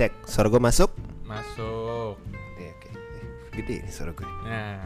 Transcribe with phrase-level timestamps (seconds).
[0.00, 0.16] cek.
[0.24, 0.88] Suara gue masuk?
[1.28, 2.16] Masuk.
[2.16, 2.64] Oke.
[2.64, 2.72] Eh,
[3.52, 4.24] Gede nih suara gue.
[4.48, 4.80] Nah,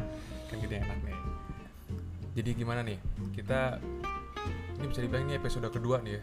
[0.51, 1.19] kan gede enak nih.
[2.35, 2.99] Jadi gimana nih?
[3.31, 3.79] Kita
[4.75, 6.23] ini bisa dibilang ini episode kedua nih ya.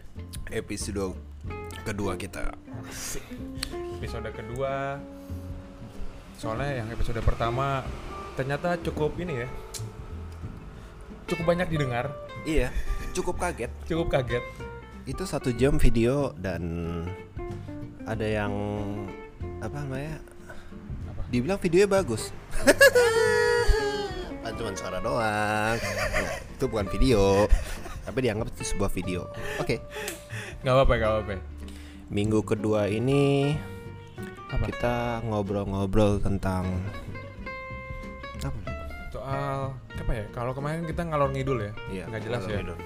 [0.60, 1.16] Episode
[1.88, 2.52] kedua kita.
[3.96, 5.00] Episode kedua.
[6.36, 7.80] Soalnya yang episode pertama
[8.36, 9.48] ternyata cukup ini ya.
[11.32, 12.12] Cukup banyak didengar,
[12.44, 12.68] Iya,
[13.16, 13.72] cukup kaget.
[13.88, 14.44] cukup kaget.
[15.08, 16.60] Itu satu jam video dan
[18.04, 18.52] ada yang
[19.58, 20.18] apa namanya?
[21.08, 21.22] Apa?
[21.28, 22.30] Dibilang videonya bagus.
[24.42, 25.76] Kan cuma suara doang.
[25.78, 27.46] Nah, itu bukan video.
[28.02, 29.30] Tapi dianggap itu sebuah video.
[29.62, 29.78] Oke.
[30.60, 31.32] Gak apa-apa, gak apa-apa.
[32.10, 33.54] Minggu kedua ini
[34.50, 34.68] Apa?
[34.68, 36.68] kita ngobrol-ngobrol tentang
[38.42, 38.58] apa?
[39.08, 40.24] Soal apa ya?
[40.34, 41.72] Kalau kemarin kita ngalor ngidul ya.
[41.88, 42.58] Iya, Nggak jelas ya.
[42.60, 42.78] ngidul.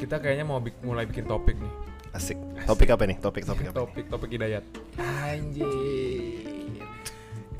[0.00, 1.72] Kita kayaknya mau mulai bikin topik nih.
[2.16, 2.38] Asik.
[2.64, 3.16] Topik apa nih?
[3.20, 3.72] Topik topik apa?
[3.72, 3.76] nih?
[3.76, 4.64] Topik topik hidayat.
[4.96, 6.80] Anjir.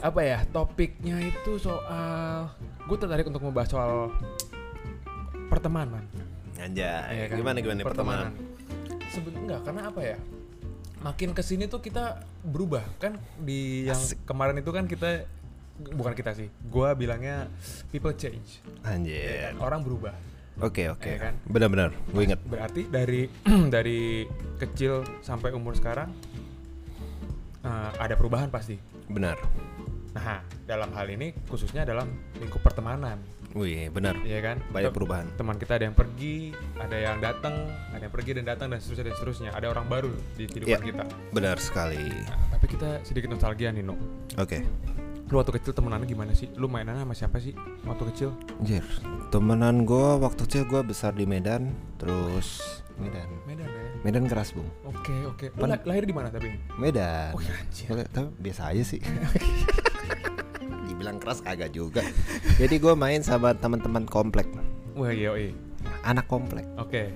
[0.00, 0.38] Apa ya?
[0.48, 2.48] Topiknya itu soal
[2.88, 3.92] gue tertarik untuk membahas soal
[5.52, 6.04] pertemanan.
[6.56, 6.86] Anjay.
[7.14, 7.36] Iya kan?
[7.36, 8.30] Gimana gimana nih pertemanan?
[9.12, 10.16] Sebetulnya enggak karena apa ya?
[10.98, 14.26] Makin ke sini tuh kita berubah kan di yang Asik.
[14.26, 15.28] kemarin itu kan kita
[15.94, 16.50] bukan kita sih.
[16.66, 17.46] Gua bilangnya
[17.94, 18.64] people change.
[18.82, 19.54] Anjir.
[19.62, 20.16] Orang berubah.
[20.58, 21.06] Oke oke.
[21.06, 21.34] Iya kan?
[21.46, 21.90] Benar-benar.
[22.10, 22.40] Gue inget.
[22.42, 23.30] Berarti dari
[23.74, 24.26] dari
[24.58, 26.10] kecil sampai umur sekarang
[27.62, 28.74] eh, ada perubahan pasti.
[29.06, 29.38] Benar.
[30.18, 32.10] Nah, dalam hal ini khususnya dalam
[32.42, 33.22] lingkup pertemanan,
[33.54, 34.18] Wih benar.
[34.26, 34.58] ya kan?
[34.74, 35.30] Banyak perubahan.
[35.38, 37.54] Teman kita ada yang pergi, ada yang datang,
[37.94, 39.50] ada yang pergi dan datang dan seterusnya dan seterusnya.
[39.54, 40.86] Ada orang baru di kehidupan Iya.
[40.90, 41.04] kita.
[41.30, 42.02] Benar sekali.
[42.02, 43.84] Nah, tapi kita sedikit nostalgia nih.
[44.42, 44.58] Oke.
[45.28, 46.48] Lu waktu kecil temenannya gimana sih?
[46.56, 47.52] Lu mainannya sama siapa sih
[47.84, 48.30] waktu kecil?
[48.58, 48.84] Anjir.
[49.28, 51.68] Temenan gue waktu kecil gue besar di Medan.
[51.96, 53.28] Terus Medan.
[53.44, 53.84] Medan ya.
[54.00, 54.66] Medan keras bung.
[54.84, 55.46] Oke, oke.
[55.52, 56.48] Lu Pan- la- lahir di mana tapi?
[56.74, 57.30] Medan.
[57.30, 57.88] Oh, ya, anjir.
[57.88, 59.00] Oke, tapi biasa aja sih.
[60.88, 62.00] Dibilang keras agak juga.
[62.56, 64.48] Jadi gue main sama teman-teman komplek.
[64.96, 65.52] Wah, iya, iya.
[66.02, 66.64] Anak komplek.
[66.74, 67.12] Oke.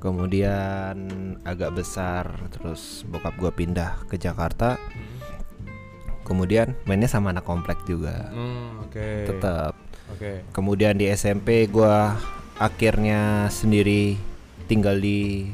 [0.00, 0.96] Kemudian
[1.42, 4.80] agak besar terus bokap gue pindah ke Jakarta.
[4.80, 5.15] Hmm.
[6.26, 8.34] Kemudian mainnya sama anak komplek juga.
[8.34, 9.30] Hmm, oke.
[9.30, 9.72] Tetap.
[10.10, 10.42] Oke.
[10.50, 12.18] Kemudian di SMP gua
[12.58, 14.18] akhirnya sendiri
[14.66, 15.46] tinggal di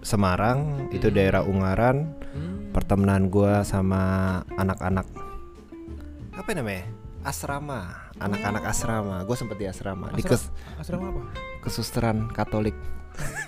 [0.00, 1.14] Semarang, itu Hmm.
[1.14, 2.16] daerah Ungaran.
[2.32, 2.72] Hmm.
[2.72, 4.02] Pertemanan gua sama
[4.56, 5.06] anak-anak
[6.32, 6.88] apa namanya?
[7.20, 7.80] Asrama,
[8.16, 9.20] anak-anak asrama.
[9.22, 10.42] Gue sempet di asrama, di Asra- kes
[10.80, 11.22] Asrama apa?
[11.60, 12.72] kesusteran Katolik.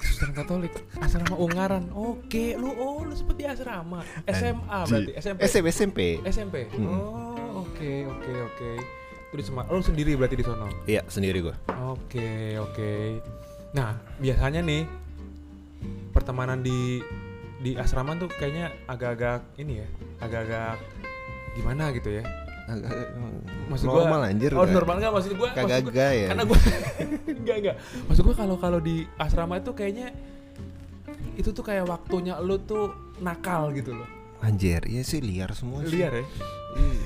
[0.02, 0.72] Kristen Katolik.
[1.02, 1.90] Asrama Ungaran.
[1.94, 4.02] Oke, lu oh lu sempet di asrama.
[4.28, 5.38] SMA berarti, SMP.
[5.46, 5.98] SMP SMP.
[6.26, 6.56] SMP.
[6.72, 6.86] Hmm.
[6.88, 8.70] Oh, oke oke oke.
[9.30, 9.68] Itu di Semarang.
[9.72, 10.68] Oh, lu sendiri berarti di sono.
[10.84, 11.56] Iya, sendiri gua.
[11.88, 12.92] Oke, oke.
[13.72, 14.84] Nah, biasanya nih
[16.12, 17.00] pertemanan di
[17.62, 19.88] di asrama tuh kayaknya agak-agak ini ya,
[20.20, 20.76] agak-agak
[21.56, 22.41] gimana gitu ya.
[23.64, 24.50] Maksud gua normal anjir.
[24.52, 25.48] Oh, normal enggak maksud gua?
[25.50, 26.26] Kagak maksud gua- gaya.
[26.28, 26.58] Karena gua
[27.40, 27.76] enggak enggak.
[28.04, 30.08] Maksud gua kalau kalau di asrama itu kayaknya
[31.32, 34.08] itu tuh kayak waktunya lu tuh nakal gitu loh.
[34.38, 35.94] Anjir, iya sih liar semua sih.
[35.94, 36.24] Liar ya,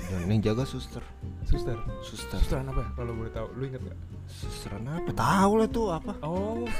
[0.08, 1.04] Dan yang jaga suster.
[1.44, 1.76] suster.
[2.00, 2.38] Suster.
[2.38, 3.46] Susteran apa ya kalau boleh tahu?
[3.54, 3.98] Lu inget gak?
[4.26, 5.12] Susteran apa?
[5.12, 6.12] Tahu lah tuh apa.
[6.22, 6.64] Oh.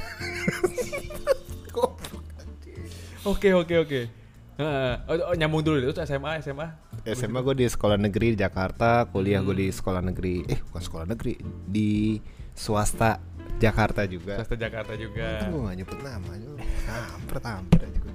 [3.27, 4.01] Oke oke oke.
[4.57, 6.69] Oh, oh, nyambung dulu itu SMA SMA.
[7.13, 11.07] SMA gue di sekolah negeri di Jakarta, kuliah gue di sekolah negeri, eh bukan sekolah
[11.13, 11.37] negeri,
[11.69, 12.17] di
[12.57, 13.21] swasta
[13.61, 14.41] Jakarta juga.
[14.41, 15.45] Swasta Jakarta juga.
[15.45, 16.31] gue gak nyebut nama,
[16.89, 18.15] hampir hampir aja gue.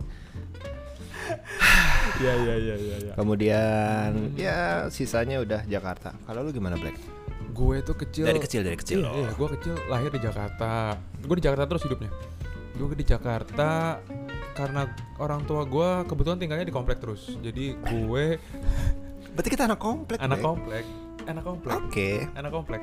[2.25, 2.95] Iya iya iya iya.
[3.05, 3.13] Ya.
[3.13, 4.59] Kemudian ya
[4.89, 6.17] sisanya udah Jakarta.
[6.25, 6.97] Kalau lu gimana Black?
[7.53, 8.25] Gue tuh kecil.
[8.25, 9.05] Dari kecil dari kecil.
[9.05, 10.97] Iya, iya, gue kecil lahir di Jakarta.
[11.21, 12.09] Gue di Jakarta terus hidupnya.
[12.73, 14.01] Gue di Jakarta
[14.51, 17.35] karena orang tua gue kebetulan tinggalnya di komplek terus.
[17.39, 18.25] Jadi gue
[19.31, 20.19] Berarti kita anak komplek.
[20.19, 20.43] anak Black.
[20.43, 20.85] komplek,
[21.23, 22.11] anak komplek, Oke.
[22.35, 22.81] anak komplek.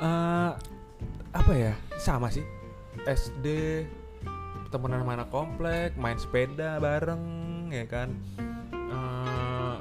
[0.00, 0.50] Eh,
[1.32, 1.72] apa ya?
[2.00, 2.44] Sama sih.
[3.04, 3.46] SD
[4.72, 7.24] temenan sama anak komplek, main sepeda bareng,
[7.68, 8.08] ya kan.
[8.72, 9.76] Eh,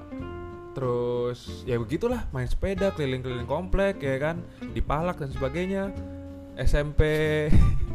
[0.72, 4.40] terus ya begitulah main sepeda keliling-keliling komplek ya kan
[4.72, 5.92] dipalak dan sebagainya
[6.56, 7.02] SMP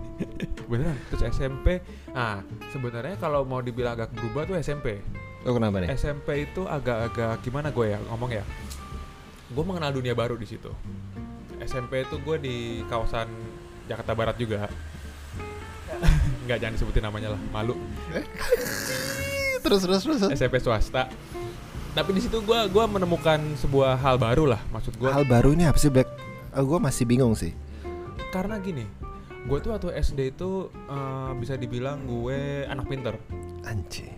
[0.68, 1.80] beneran terus SMP
[2.16, 2.40] nah
[2.72, 5.04] sebenarnya kalau mau dibilang agak berubah tuh SMP
[5.44, 5.92] Lu kenapa nih?
[5.94, 8.42] SMP itu agak-agak gimana gue ya ngomong ya
[9.46, 10.72] gue mengenal dunia baru di situ
[11.60, 12.56] SMP itu gue di
[12.88, 13.28] kawasan
[13.86, 14.66] Jakarta Barat juga
[16.48, 17.76] nggak jangan disebutin namanya lah malu
[19.62, 20.20] terus terus terus.
[20.32, 21.06] SMP swasta
[21.92, 25.64] tapi di situ gue gua menemukan sebuah hal baru lah maksud gue Hal baru ini
[25.64, 26.08] apa sih Black?
[26.52, 27.52] gue masih bingung sih.
[28.32, 28.84] karena gini
[29.46, 33.14] gue tuh waktu SD itu eh, bisa dibilang gue anak pinter
[33.62, 34.14] Anjing.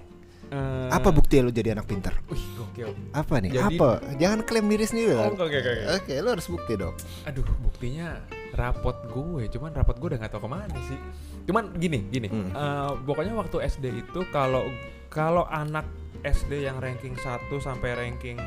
[0.48, 2.16] Eh, Apa bukti lu jadi anak pintar?
[2.26, 2.96] Wih, gokil.
[3.12, 3.52] Apa nih?
[3.54, 4.00] Jadi- Apa?
[4.16, 5.28] Jangan klaim diri sendiri Oh, lah.
[5.30, 5.72] oke, oke, oke.
[5.94, 6.96] Oke, lu harus bukti dong.
[7.24, 8.16] Aduh, buktinya
[8.52, 10.96] rapot gue, cuman rapot gue udah nggak tahu ke mana sih.
[11.44, 12.28] Cuman gini, gini.
[12.28, 12.48] Hmm.
[12.50, 14.64] eh, pokoknya waktu SD itu kalau
[15.08, 15.84] kalau anak
[16.20, 17.24] SD yang ranking 1
[17.58, 18.40] sampai ranking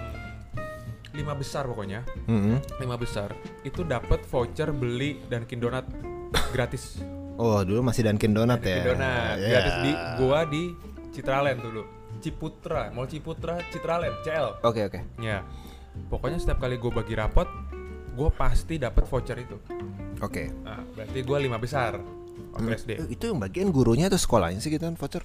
[1.11, 2.57] 5 besar pokoknya, Mm-mm.
[2.77, 3.29] 5 besar
[3.61, 5.85] itu dapat voucher beli Dunkin Donat
[6.51, 6.99] gratis.
[7.35, 8.81] Oh, dulu masih Dunkin Donat ya.
[8.81, 9.49] Dunkin Donat Ya.
[9.49, 10.63] gratis di gua di
[11.11, 11.83] Citraland dulu.
[12.19, 14.61] Ciputra, Mall Ciputra, Citraland, CL.
[14.61, 14.99] Oke, oke.
[15.17, 15.41] Ya.
[16.07, 17.49] Pokoknya setiap kali gue bagi rapot,
[18.11, 19.57] gue pasti dapat voucher itu.
[20.19, 20.53] Oke.
[20.61, 21.97] Nah, berarti gue lima besar
[22.51, 22.91] waktu Hmm, SD.
[23.09, 25.23] Itu yang bagian gurunya atau sekolahnya sih gitu kan voucher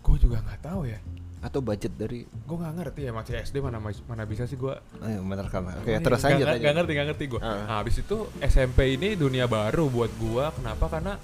[0.00, 0.98] Gue juga nggak tahu ya.
[1.40, 4.76] Atau budget dari Gue nggak ngerti ya masih SD mana mana bisa sih gue.
[5.00, 5.72] Ayo menerkan.
[5.72, 6.60] Oke, terus aja Gak, aja.
[6.60, 7.40] gak ngerti, gak ngerti gue.
[7.40, 7.64] Ah.
[7.64, 10.44] Nah, habis itu SMP ini dunia baru buat gue.
[10.60, 10.86] Kenapa?
[10.92, 11.16] Karena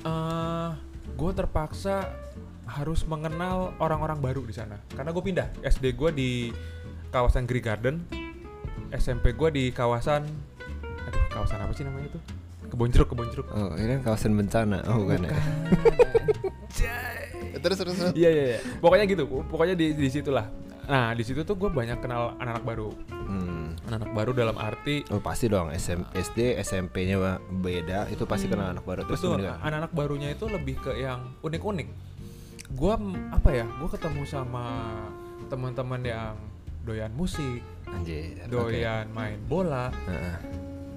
[0.00, 0.70] eh
[1.12, 2.08] gue terpaksa
[2.64, 4.80] harus mengenal orang-orang baru di sana.
[4.96, 5.48] Karena gue pindah.
[5.60, 6.30] SD gue di
[7.12, 7.96] kawasan Green Garden.
[8.90, 10.24] SMP gue di kawasan
[11.00, 12.20] aduh kawasan apa sih namanya itu?
[12.70, 13.46] Kebon jeruk, kebon jeruk.
[13.50, 14.78] Oh, ini kan kawasan bencana.
[14.86, 15.34] Oh, bukan ya.
[17.60, 18.12] terus terus terus.
[18.14, 18.58] Iya iya iya.
[18.78, 19.26] Pokoknya gitu.
[19.26, 20.46] Pokoknya di di situlah.
[20.86, 22.90] Nah, di situ tuh gue banyak kenal anak-anak baru.
[23.10, 23.78] Hmm.
[23.86, 28.82] Anak-anak baru dalam arti Oh, pasti dong SM, SD, SMP-nya beda, itu pasti kenal anak
[28.82, 31.88] baru terus Betul, anak-anak barunya itu lebih ke yang unik-unik.
[32.74, 33.66] Gua m- apa ya?
[33.78, 34.66] Gua ketemu sama
[35.46, 36.34] teman-teman yang
[36.82, 38.34] doyan musik, Anjir.
[38.50, 39.94] doyan main bola.
[40.10, 40.36] Heeh.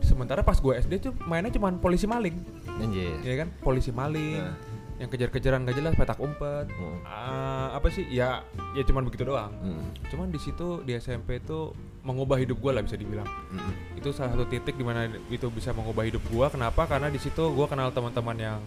[0.04, 2.36] Sementara pas gua SD tuh mainnya cuma polisi maling,
[2.78, 3.18] Anjir.
[3.22, 3.50] ya kan?
[3.58, 4.56] Polisi maling, Nah.
[4.96, 6.70] yang kejar-kejaran gak jelas, petak umpet.
[6.70, 7.00] Hmm.
[7.04, 8.06] Ah, apa sih?
[8.08, 9.50] Ya, ya cuman begitu doang.
[9.56, 9.90] Hmm.
[10.06, 11.72] Cuman di situ di SMP itu
[12.02, 13.26] mengubah hidup gua lah bisa dibilang.
[13.26, 13.74] Hmm.
[13.96, 16.48] Itu salah satu titik di mana itu bisa mengubah hidup gua.
[16.48, 16.86] Kenapa?
[16.86, 18.60] Karena di situ gua kenal teman-teman yang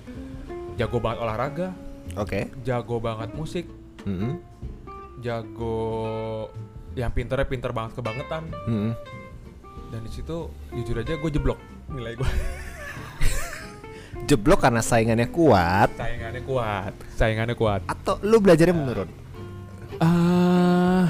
[0.74, 1.68] jago banget olahraga,
[2.14, 2.48] Oke.
[2.62, 3.64] jago banget musik,
[4.02, 4.40] Hmm.
[5.18, 5.78] jago
[6.92, 8.92] yang pinternya pinter banget kebangetan Hmm.
[9.88, 10.36] Dan di situ
[10.72, 12.30] jujur aja gue jeblok nilai gue
[14.26, 15.92] Jeblok karena saingannya kuat.
[15.94, 16.92] Saingannya kuat.
[17.14, 17.86] Saingannya kuat.
[17.86, 19.06] Atau lu belajarnya menurun?
[19.96, 21.06] ah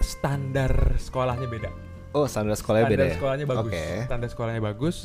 [0.00, 1.68] standar sekolahnya beda.
[2.16, 3.14] Oh, standar sekolahnya standar beda ya.
[3.20, 3.68] sekolahnya bagus.
[3.68, 3.84] Oke.
[4.08, 4.96] standar sekolahnya bagus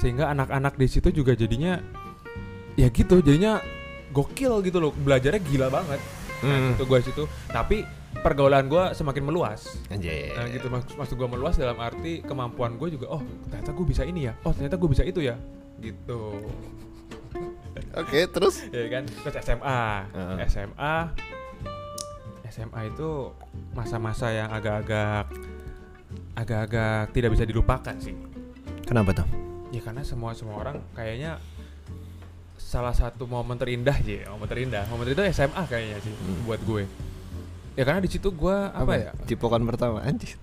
[0.00, 1.78] sehingga anak-anak di situ juga jadinya
[2.74, 3.60] ya gitu jadinya
[4.10, 4.96] gokil gitu loh.
[4.96, 6.00] Belajarnya gila banget.
[6.42, 6.72] Nah, Hmm.
[6.74, 7.22] itu gue situ.
[7.46, 7.84] Tapi
[8.22, 10.32] pergaulan gue semakin meluas Anjir.
[10.32, 14.02] Nah gitu maksud, maksud gue meluas dalam arti kemampuan gue juga oh ternyata gue bisa
[14.02, 15.34] ini ya oh ternyata gue bisa itu ya
[15.78, 16.38] gitu
[17.92, 18.64] Oke, terus?
[18.72, 20.36] ya kan terus SMA Heeh.
[20.46, 20.94] SMA
[22.48, 23.10] SMA itu
[23.72, 25.28] masa-masa yang agak-agak
[26.34, 28.16] agak-agak tidak bisa dilupakan sih
[28.82, 29.28] Kenapa tuh?
[29.68, 31.40] ya karena semua semua orang kayaknya
[32.54, 36.44] salah satu momen terindah ya momen terindah momen terindah SMA kayaknya sih Hmm.
[36.44, 36.84] buat gue
[37.72, 40.36] ya karena di situ gue apa, ya Cipokan pertama anjir.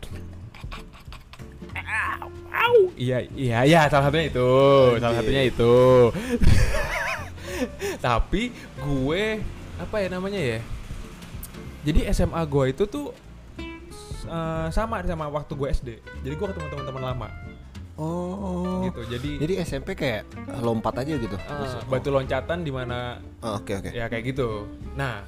[2.99, 4.49] Iya, iya, iya, salah satunya itu,
[4.99, 5.19] salah Anjir.
[5.23, 5.75] satunya itu.
[8.05, 8.41] Tapi
[8.77, 9.23] gue
[9.79, 10.59] apa ya namanya ya?
[11.81, 13.15] Jadi SMA gue itu tuh
[14.27, 15.89] eh, sama sama waktu gue SD.
[16.21, 17.29] Jadi gue ketemu teman-teman lama
[17.99, 18.87] Oh.
[18.87, 19.03] gitu.
[19.11, 20.23] Jadi, Jadi SMP kayak
[20.59, 21.35] lompat aja gitu.
[21.35, 23.91] eh, batu loncatan di mana Oh, Oke, oke.
[23.91, 24.67] ya kayak gitu.
[24.95, 25.23] Nah,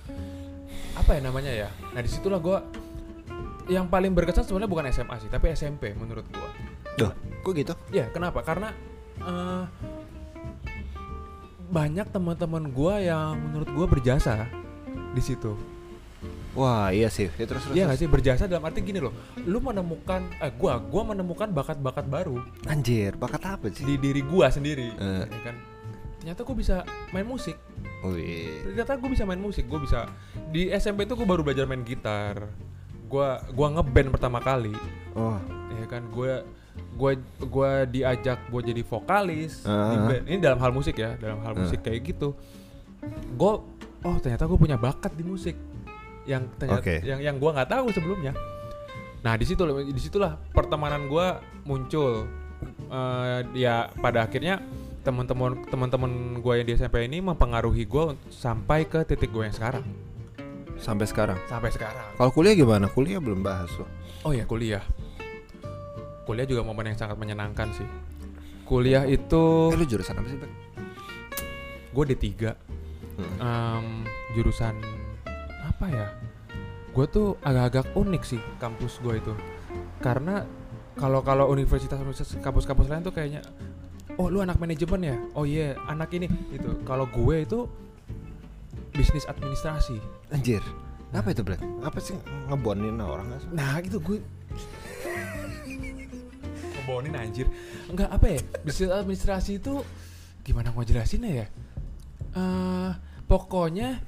[1.02, 1.70] apa ya namanya ya?
[1.92, 2.58] Nah di situlah gue
[3.70, 6.50] yang paling berkesan sebenarnya bukan SMA sih, tapi SMP menurut gue.
[6.98, 7.74] Duh, kok gitu?
[7.90, 8.44] Ya, kenapa?
[8.44, 8.70] Karena
[9.22, 9.64] eh,
[11.72, 14.44] banyak teman-teman gua yang menurut gua berjasa
[15.16, 15.56] di situ.
[16.52, 17.32] Wah, iya sih.
[17.40, 17.76] Ya, terus terus.
[17.80, 19.16] Iya sih berjasa dalam arti gini loh.
[19.48, 23.88] Lu menemukan eh gua gua menemukan bakat-bakat baru Anjir, bakat apa sih?
[23.88, 25.26] di diri gua sendiri, Eh.
[25.32, 25.56] ya kan?
[26.22, 26.76] Ternyata gua bisa
[27.10, 27.58] main musik.
[28.06, 28.62] Wih.
[28.72, 29.66] Ternyata gua bisa main musik.
[29.66, 30.06] Gua bisa
[30.50, 32.46] di SMP itu gua baru belajar main gitar.
[33.10, 34.72] Gua gua ngeband pertama kali,
[35.12, 35.36] Oh,
[35.76, 36.06] ya kan?
[36.08, 36.46] Gua
[36.96, 37.12] gua
[37.44, 40.08] gua diajak buat jadi vokalis di Ah.
[40.08, 40.24] band.
[40.24, 42.32] Ini dalam hal musik ya, dalam hal musik kayak gitu.
[43.34, 43.54] Gue
[44.02, 45.58] oh ternyata gue punya bakat di musik
[46.24, 47.02] yang ternyata Oke.
[47.02, 48.32] yang yang gue nggak tahu sebelumnya.
[49.22, 51.28] Nah di situ di situlah pertemanan gue
[51.66, 52.30] muncul.
[52.88, 54.62] Eh, ya pada akhirnya
[55.02, 59.86] teman-teman teman-teman gue yang di SMP ini mempengaruhi gue sampai ke titik gue yang sekarang.
[60.78, 61.38] sampai sekarang.
[61.46, 62.18] Sampai sekarang.
[62.18, 62.90] Kalau kuliah gimana?
[62.90, 63.86] Kuliah belum bahas loh.
[64.26, 64.82] Oh ya kuliah.
[66.26, 67.86] Kuliah juga momen yang sangat menyenangkan sih.
[68.66, 70.52] Kuliah itu Eh, lu jurusan apa sih, Bek?
[71.92, 72.56] gue D3
[73.12, 73.36] Hmm.
[73.38, 73.86] Em,
[74.32, 74.74] jurusan
[75.62, 76.08] apa ya
[76.90, 79.34] gue tuh agak-agak unik sih kampus gue itu
[80.00, 80.48] karena
[80.96, 83.44] kalau kalau universitas universitas kampus-kampus lain tuh kayaknya
[84.16, 87.60] oh lu anak manajemen ya oh iya anak ini gitu kalau gue itu
[88.92, 89.98] bisnis administrasi.
[90.30, 90.60] Anjir.
[91.12, 91.60] Apa itu, Black?
[91.82, 92.12] Apa sih
[92.48, 93.50] ngebonin orang nggak sih?
[93.52, 94.18] Nah, gitu gue
[96.76, 97.48] ngebonin anjir.
[97.88, 98.40] Enggak apa ya?
[98.64, 99.82] Bisnis administrasi itu
[100.42, 101.46] gimana mau jelasinnya ya?
[102.32, 102.90] Eh,
[103.26, 104.00] pokoknya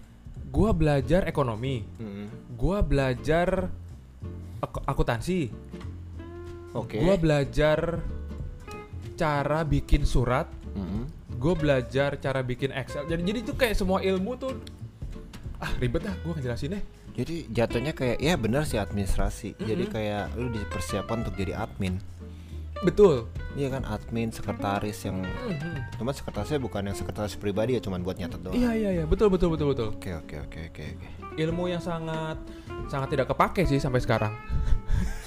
[0.48, 2.28] gua belajar ekonomi, Hmm.
[2.54, 3.68] gua belajar
[4.60, 5.50] ak- akuntansi,
[6.72, 7.00] Oke.
[7.00, 8.00] gua belajar
[9.14, 11.06] cara bikin surat, Mm-mm.
[11.34, 13.06] gue belajar cara bikin Excel.
[13.06, 14.58] Jadi jadi itu kayak semua ilmu tuh
[15.58, 16.82] ah ribet dah gue ngejelasinnya.
[17.14, 19.54] Jadi jatuhnya kayak ya benar sih administrasi.
[19.56, 19.94] Jadi Mm-mm.
[19.94, 22.02] kayak lu dipersiapkan untuk jadi admin.
[22.84, 23.32] Betul.
[23.56, 25.96] Iya kan admin, sekretaris yang Mhm.
[25.96, 28.52] Cuma sekretarisnya bukan yang sekretaris pribadi ya cuman buat nyatet doang.
[28.52, 29.88] Iya iya iya betul betul betul betul.
[29.96, 31.08] Oke oke oke oke oke.
[31.40, 32.36] Ilmu yang sangat
[32.92, 34.36] sangat tidak kepake sih sampai sekarang.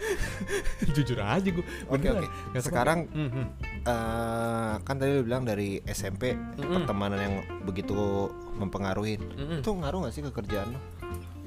[0.94, 1.64] Jujur aja gue.
[1.86, 2.26] Oke oke.
[2.56, 3.44] Sekarang Mhm.
[3.82, 6.72] eh, kan tadi lu bilang dari SMP Mm-mm.
[6.76, 7.94] pertemanan yang begitu
[8.54, 9.16] mempengaruhi.
[9.16, 9.60] Mm-mm.
[9.60, 10.80] Itu ngaruh gak sih ke kerjaan lo?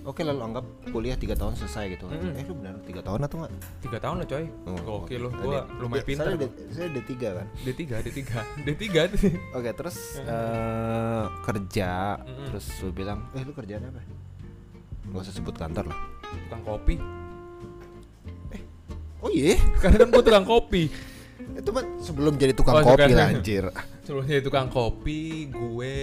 [0.03, 2.05] Oke lalu anggap kuliah tiga tahun selesai gitu.
[2.05, 2.35] Mm-mm.
[2.35, 3.51] Eh lu benar tiga tahun atau enggak?
[3.79, 4.45] tiga tahun lah coy.
[4.67, 5.13] Oh, oke.
[5.13, 5.29] lu.
[5.31, 6.25] Gue lumayan dia- pintar.
[6.25, 6.43] Saya gua.
[6.43, 7.47] ada, saya ada tiga kan.
[7.57, 8.19] D3 D3
[8.67, 8.83] D3
[9.53, 12.45] Oke terus eh, kerja Mm-mm.
[12.51, 14.03] terus lu bilang eh lu kerjaan apa?
[15.05, 15.99] Gak usah sebut kantor lah.
[16.43, 16.95] tukang kopi.
[19.23, 20.83] Oh iya, Karena kan gue tukang kopi.
[21.53, 23.71] itu mah sebelum jadi tukang Oh, kopi lah anjir.
[24.03, 25.95] Sebelum jadi tukang kopi, gue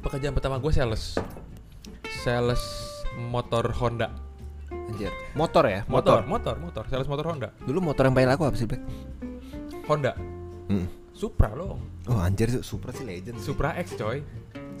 [0.00, 1.18] pekerjaan pertama gue sales.
[2.22, 2.62] Sales
[3.18, 4.06] motor Honda.
[4.70, 5.10] Anjir.
[5.34, 5.80] Motor ya?
[5.86, 7.50] Motor, motor, motor, sales motor Honda.
[7.60, 8.82] Dulu motor yang paling laku apa sih, Black?
[9.86, 10.14] Honda.
[10.70, 10.86] Hmm.
[11.10, 11.76] Supra loh.
[12.06, 13.50] Oh anjir Supra sih legend sih.
[13.50, 14.22] Supra X coy.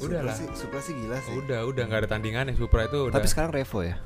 [0.00, 0.34] Supra lah.
[0.34, 1.34] sih, Supra sih gila sih.
[1.36, 3.14] Udah, udah nggak ada tandingannya Supra itu udah.
[3.18, 3.98] Tapi sekarang Revo ya.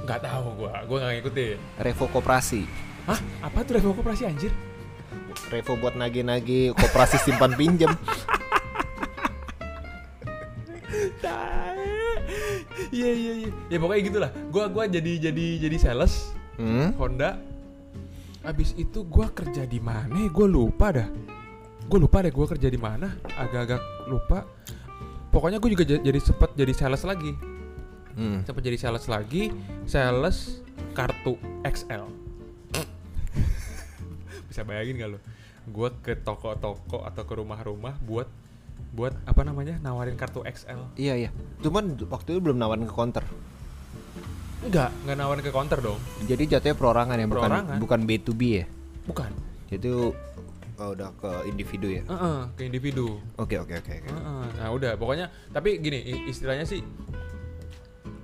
[0.00, 1.56] Nggak tahu gua, gua nggak ngikutin.
[1.78, 2.62] Revo Koperasi.
[3.04, 3.18] Hah?
[3.40, 4.52] Apa tuh Revo Koperasi anjir?
[5.48, 7.92] Revo buat nagih-nagih koperasi simpan pinjam.
[12.88, 13.50] Iya iya iya.
[13.68, 14.30] Ya pokoknya gitulah.
[14.48, 16.90] Gua gua jadi jadi jadi sales Hmm?
[16.98, 17.38] Honda.
[18.42, 20.10] Abis itu gua kerja di mana?
[20.26, 21.06] Gue lupa dah.
[21.86, 23.14] Gue lupa deh gua kerja di mana.
[23.30, 24.42] Agak-agak lupa.
[25.28, 27.30] Pokoknya gue juga ja- jadi sempet jadi sales lagi.
[28.14, 28.44] Hmm.
[28.44, 29.50] Sempet jadi sales lagi.
[29.84, 30.62] Sales
[30.94, 32.04] kartu XL.
[34.48, 35.18] Bisa bayangin gak lo?
[35.68, 38.28] Gue ke toko-toko atau ke rumah-rumah buat
[38.88, 40.96] buat apa namanya nawarin kartu XL.
[40.96, 41.30] Iya iya.
[41.60, 43.22] Cuman waktu itu belum nawarin ke counter.
[44.64, 46.00] Enggak, enggak nawarin ke counter dong.
[46.26, 47.76] Jadi jatuhnya perorangan ya, bukan Perorangan.
[47.78, 48.66] bukan B2B ya.
[49.06, 49.30] Bukan.
[49.68, 52.02] Jadi oh, udah ke individu ya.
[52.08, 53.20] Heeh, ke individu.
[53.36, 54.08] Oke oke oke oke.
[54.08, 56.80] Heeh, Nah udah pokoknya tapi gini istilahnya sih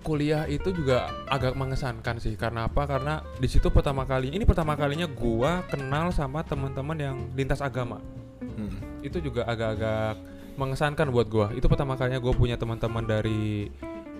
[0.04, 2.36] kuliah itu juga agak mengesankan sih.
[2.36, 2.84] Karena apa?
[2.84, 7.98] Karena di situ pertama kali ini pertama kalinya gua kenal sama teman-teman yang lintas agama.
[8.44, 8.76] Hmm.
[9.00, 10.20] itu juga agak-agak
[10.60, 11.48] mengesankan buat gua.
[11.56, 13.72] Itu pertama kalinya gue punya teman-teman dari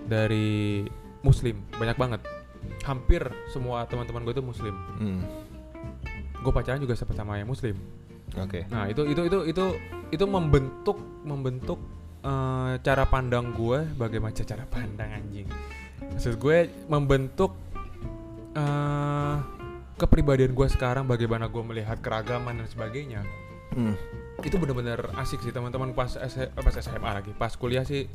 [0.09, 0.83] dari
[1.21, 1.61] muslim.
[1.77, 2.21] Banyak banget.
[2.83, 3.21] Hampir
[3.53, 4.75] semua teman-teman gue itu muslim.
[4.97, 5.21] Hmm.
[6.41, 7.73] gue pacaran juga sama yang muslim.
[8.37, 8.65] Oke.
[8.69, 9.65] Nah itu itu itu itu
[10.13, 11.79] itu membentuk membentuk
[12.25, 15.45] eh, cara pandang gue bagaimana cara pandang anjing.
[16.01, 16.57] Maksud gue
[16.89, 17.53] membentuk
[18.55, 19.37] eh
[19.95, 23.21] kepribadian gue sekarang bagaimana gue melihat keragaman dan sebagainya.
[23.71, 23.95] Hmm.
[24.43, 27.31] Itu bener-bener asik sih teman-teman pas S- pas SMA lagi.
[27.35, 28.07] Pas kuliah sih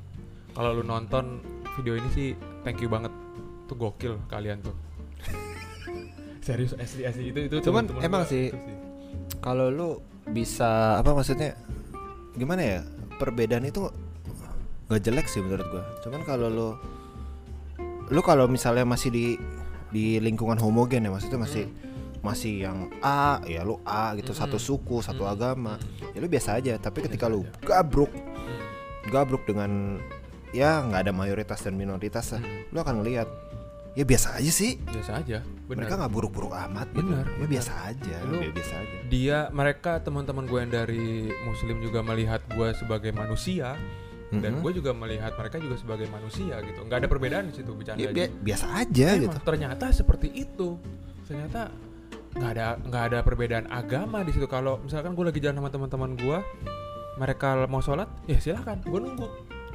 [0.52, 1.40] kalau lu nonton
[1.78, 2.28] video ini sih
[2.66, 3.12] thank you banget.
[3.64, 4.76] Tuh gokil kalian tuh.
[6.46, 8.56] Serius asli asli itu itu Cuman temen-temen emang gua, sih, itu
[9.44, 10.00] Kalau lu
[10.32, 11.56] bisa apa maksudnya?
[12.36, 12.80] Gimana ya?
[13.20, 13.84] Perbedaan itu
[14.88, 15.84] nggak jelek sih menurut gua.
[16.00, 16.68] Cuman kalau lu
[18.08, 19.26] lu kalau misalnya masih di
[19.90, 21.64] di lingkungan homogen ya maksudnya masih
[22.20, 24.66] masih yang A ya lu A gitu satu Mm-mm.
[24.66, 25.30] suku satu Mm.
[25.30, 25.74] agama
[26.10, 27.46] ya lu biasa aja tapi ketika aja.
[27.60, 28.60] gabruk Hmm.
[29.08, 29.98] gabruk dengan
[30.50, 32.66] ya nggak ada mayoritas dan minoritas lah Hmm.
[32.68, 33.28] lu akan ngelihat
[33.92, 35.38] ya biasa aja sih biasa aja
[35.70, 35.86] benar.
[35.86, 37.06] Mereka nggak buruk-buruk amat gitu.
[37.06, 38.96] Benar, ya biasa aja Lu- ya biasa aja.
[39.06, 41.06] dia mereka teman-teman gue yang dari
[41.40, 43.78] muslim juga melihat gue sebagai manusia
[44.32, 44.62] dan Mhm.
[44.62, 46.80] gue juga melihat mereka juga sebagai manusia gitu.
[46.82, 49.38] Nggak ada perbedaan di situ bercanda ya, bi- biasa aja Emang, gitu.
[49.40, 50.68] ternyata seperti itu.
[51.24, 51.70] Ternyata
[52.30, 54.46] nggak ada nggak ada perbedaan agama di situ.
[54.46, 56.38] Kalau misalkan gue lagi jalan sama teman-teman gue
[57.16, 59.26] mereka mau sholat ya silahkan gue nunggu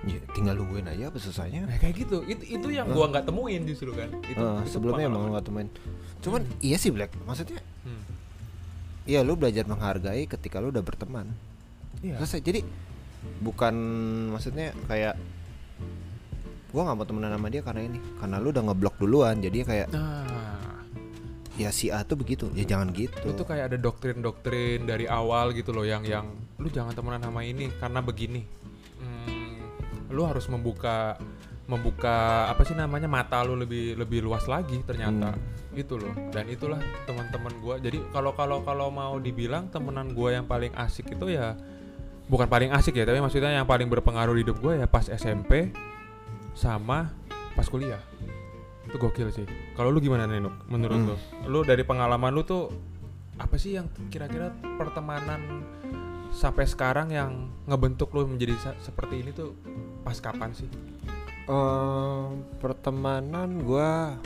[0.05, 2.21] ya, tinggal nungguin aja apa susahnya nah, kayak gitu.
[2.23, 4.09] Itu itu yang gue nggak temuin justru kan.
[4.21, 5.67] Itu, Eh, itu sebelumnya emang nggak temuin.
[6.21, 7.13] Cuman iya sih Black.
[7.25, 8.01] Maksudnya Hmm.
[9.05, 11.29] ya lu belajar menghargai ketika lu udah berteman.
[12.01, 12.21] Iya.
[12.21, 12.41] selesai.
[12.41, 12.59] Jadi
[13.41, 13.73] bukan
[14.29, 15.17] maksudnya kayak
[16.69, 17.99] gua nggak mau temenan sama dia karena ini.
[18.19, 20.25] Karena lu udah ngeblok duluan jadi kayak nah
[21.55, 22.51] ya si A tuh begitu.
[22.51, 23.31] Ya jangan gitu.
[23.31, 26.27] Itu kayak ada doktrin-doktrin dari awal gitu loh yang yang
[26.59, 28.43] lu jangan temenan sama ini karena begini.
[28.43, 28.64] Hmm,
[30.15, 31.19] lu harus membuka
[31.65, 35.33] membuka apa sih namanya mata lu lebih lebih luas lagi ternyata.
[35.75, 36.13] Gitu loh.
[36.31, 37.75] Dan itulah teman-teman gua.
[37.81, 41.57] Jadi kalau kalau kalau mau dibilang temenan gua yang paling asik itu ya
[42.25, 45.73] bukan paling asik ya tapi maksudnya yang paling berpengaruh di hidup gua ya pas SMP
[46.55, 47.11] sama
[47.57, 47.99] pas kuliah.
[48.85, 49.49] Itu gokil sih.
[49.73, 50.53] Kalau lu gimana nih Nuk?
[50.69, 51.09] menurut Hmm.
[51.11, 51.15] lu?
[51.49, 52.69] Lu dari pengalaman lu tuh
[53.35, 55.65] apa sih yang kira-kira pertemanan
[56.35, 59.55] sampai sekarang yang ngebentuk lu menjadi seperti ini tuh
[60.03, 60.67] pas kapan sih?
[61.47, 62.25] Eh,
[62.59, 64.19] pertemanan gua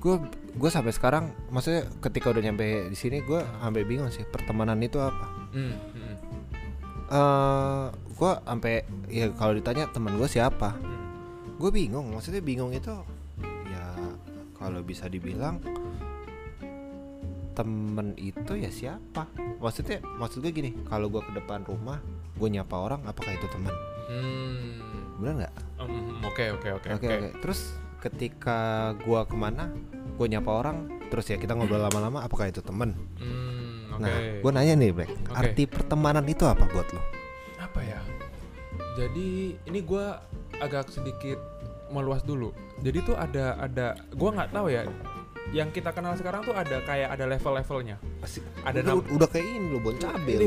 [0.00, 0.24] gua
[0.56, 4.96] gua sampai sekarang maksudnya ketika udah nyampe di sini gua sampai bingung sih pertemanan itu
[4.96, 5.26] apa.
[5.52, 6.16] Hmm, hmm,
[7.12, 7.86] eh
[8.16, 10.72] gua sampai ya kalau ditanya teman gua siapa?
[10.72, 10.90] Hmm.
[11.62, 12.90] gue bingung maksudnya bingung itu
[13.70, 13.86] ya
[14.58, 15.62] kalau bisa dibilang
[17.52, 19.28] temen itu ya siapa
[19.58, 22.00] maksudnya maksud gue gini kalau gue ke depan rumah
[22.32, 25.16] gue nyapa orang apakah itu teman Hmm.
[25.16, 25.54] benar nggak
[26.22, 28.58] Oke oke oke oke terus ketika
[28.98, 29.72] gue ke mana
[30.14, 30.76] gue nyapa orang
[31.08, 34.02] terus ya kita ngobrol lama-lama apakah itu teman Hmm, Oke.
[34.02, 35.32] nah gue nanya nih Black Oke.
[35.32, 37.00] arti pertemanan itu apa buat lo
[37.56, 38.00] Apa ya?
[38.92, 40.20] Jadi ini gua
[40.58, 41.40] agak sedikit
[41.88, 42.52] meluas dulu.
[42.80, 44.84] Jadi tuh ada ada gua nggak tahu ya.
[45.50, 47.96] Yang kita kenal sekarang tuh ada kayak ada level-levelnya.
[48.22, 48.46] Asik.
[48.62, 50.38] Ada udah, udah kayak ini lo bon cabe.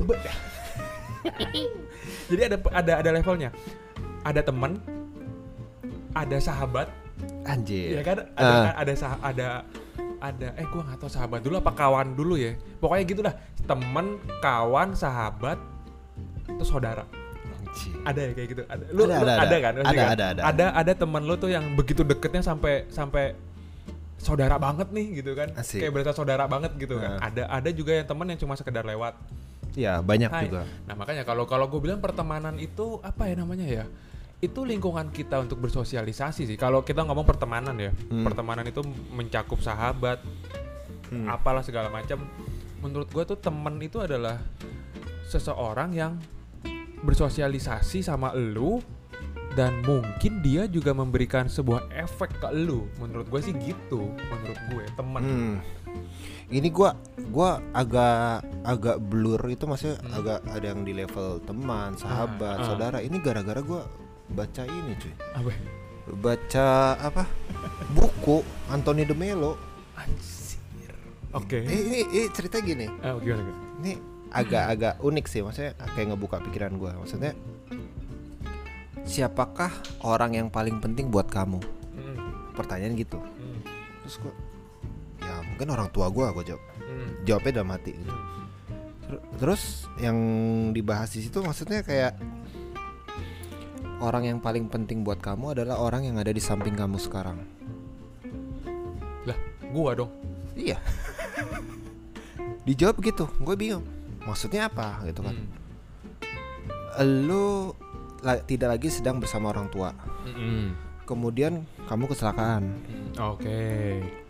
[2.31, 3.49] Jadi ada ada ada levelnya.
[4.25, 4.81] Ada teman,
[6.15, 6.89] ada sahabat,
[7.45, 8.17] anjir ya kan?
[8.33, 8.73] Ada kan?
[8.73, 9.47] ada sah- ada
[10.17, 12.57] ada eh gua nggak tahu sahabat dulu apa kawan dulu ya.
[12.81, 13.35] Pokoknya gitu dah.
[13.65, 15.57] Teman, kawan, sahabat,
[16.47, 17.05] terus saudara.
[17.65, 17.91] Anjir.
[18.07, 19.57] ada ya kayak gitu ada lu Ada, lu ada, ada.
[19.59, 20.07] kan pasti Ada, kan?
[20.15, 20.41] ada, ada.
[20.47, 23.35] ada ada temen lu tuh yang begitu deketnya sampai sampai
[24.17, 25.79] saudara banget nih gitu kan Asik.
[25.79, 27.21] kayak berasa saudara banget gitu kan Nah.
[27.21, 29.13] ada ada juga yang temen yang cuma sekedar lewat
[29.73, 30.43] ya banyak Hai.
[30.45, 33.85] juga nah makanya kalau kalau gue bilang pertemanan itu apa ya namanya ya
[34.37, 38.23] itu lingkungan kita untuk bersosialisasi sih kalau kita ngomong pertemanan ya Hmm.
[38.23, 40.19] pertemanan itu mencakup sahabat
[41.05, 41.27] Hmm.
[41.27, 42.23] apalah segala macam
[42.79, 44.41] menurut gue tuh temen itu adalah
[45.25, 46.17] seseorang yang
[46.97, 48.81] bersosialisasi sama elu
[49.55, 54.83] dan mungkin dia juga memberikan sebuah efek ke elu menurut gue sih gitu menurut gue
[54.93, 55.55] temen Hmm.
[56.45, 56.93] Ini gua
[57.25, 60.13] gua agak agak blur itu maksudnya Hmm.
[60.13, 62.65] agak ada yang di level teman, sahabat, Ah, ah.
[62.67, 62.97] saudara.
[62.99, 63.87] Ini gara-gara gua
[64.27, 65.13] baca ini cuy.
[65.33, 65.49] apa
[66.13, 66.67] Baca
[67.01, 67.23] apa?
[67.89, 69.57] Buku Anthony de Mello.
[69.95, 70.93] anjir
[71.31, 72.85] oke Eh, ini, ini cerita gini.
[72.99, 73.91] Ah, gimana gimana Ini
[74.29, 76.93] agak-agak unik sih maksudnya kayak ngebuka pikiran gua.
[76.93, 77.33] Maksudnya
[79.05, 79.69] siapakah
[80.01, 81.61] orang yang paling penting buat kamu?
[81.93, 82.17] Hmm,
[82.53, 83.21] Pertanyaan gitu.
[83.21, 83.59] hmm,
[84.03, 84.33] Terus gua
[85.21, 86.61] ya mungkin orang tua gua gua jawab.
[86.77, 88.13] hmm, jawabnya udah mati gitu.
[89.01, 89.63] Ter- Terus
[89.97, 90.17] yang
[90.71, 92.17] dibahas di situ maksudnya kayak
[93.97, 97.39] orang yang paling penting buat kamu adalah orang yang ada di samping kamu sekarang.
[99.23, 99.37] lah
[99.69, 100.11] gua dong
[100.53, 100.77] Iya.
[102.65, 103.83] Dijawab gitu, gue bingung.
[104.23, 105.35] Maksudnya apa gitu kan?
[105.35, 105.51] Hmm,
[107.27, 107.75] Lu
[108.25, 109.93] la- tidak lagi sedang bersama orang tua.
[109.93, 110.67] hmm, hmm,
[111.05, 111.53] Kemudian
[111.85, 112.81] kamu kecelakaan.
[113.15, 113.61] oke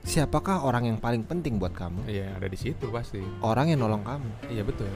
[0.03, 2.03] Siapakah orang yang paling penting buat kamu?
[2.05, 4.29] iya ada di situ pasti Orang yang nolong kamu.
[4.51, 4.91] iya betul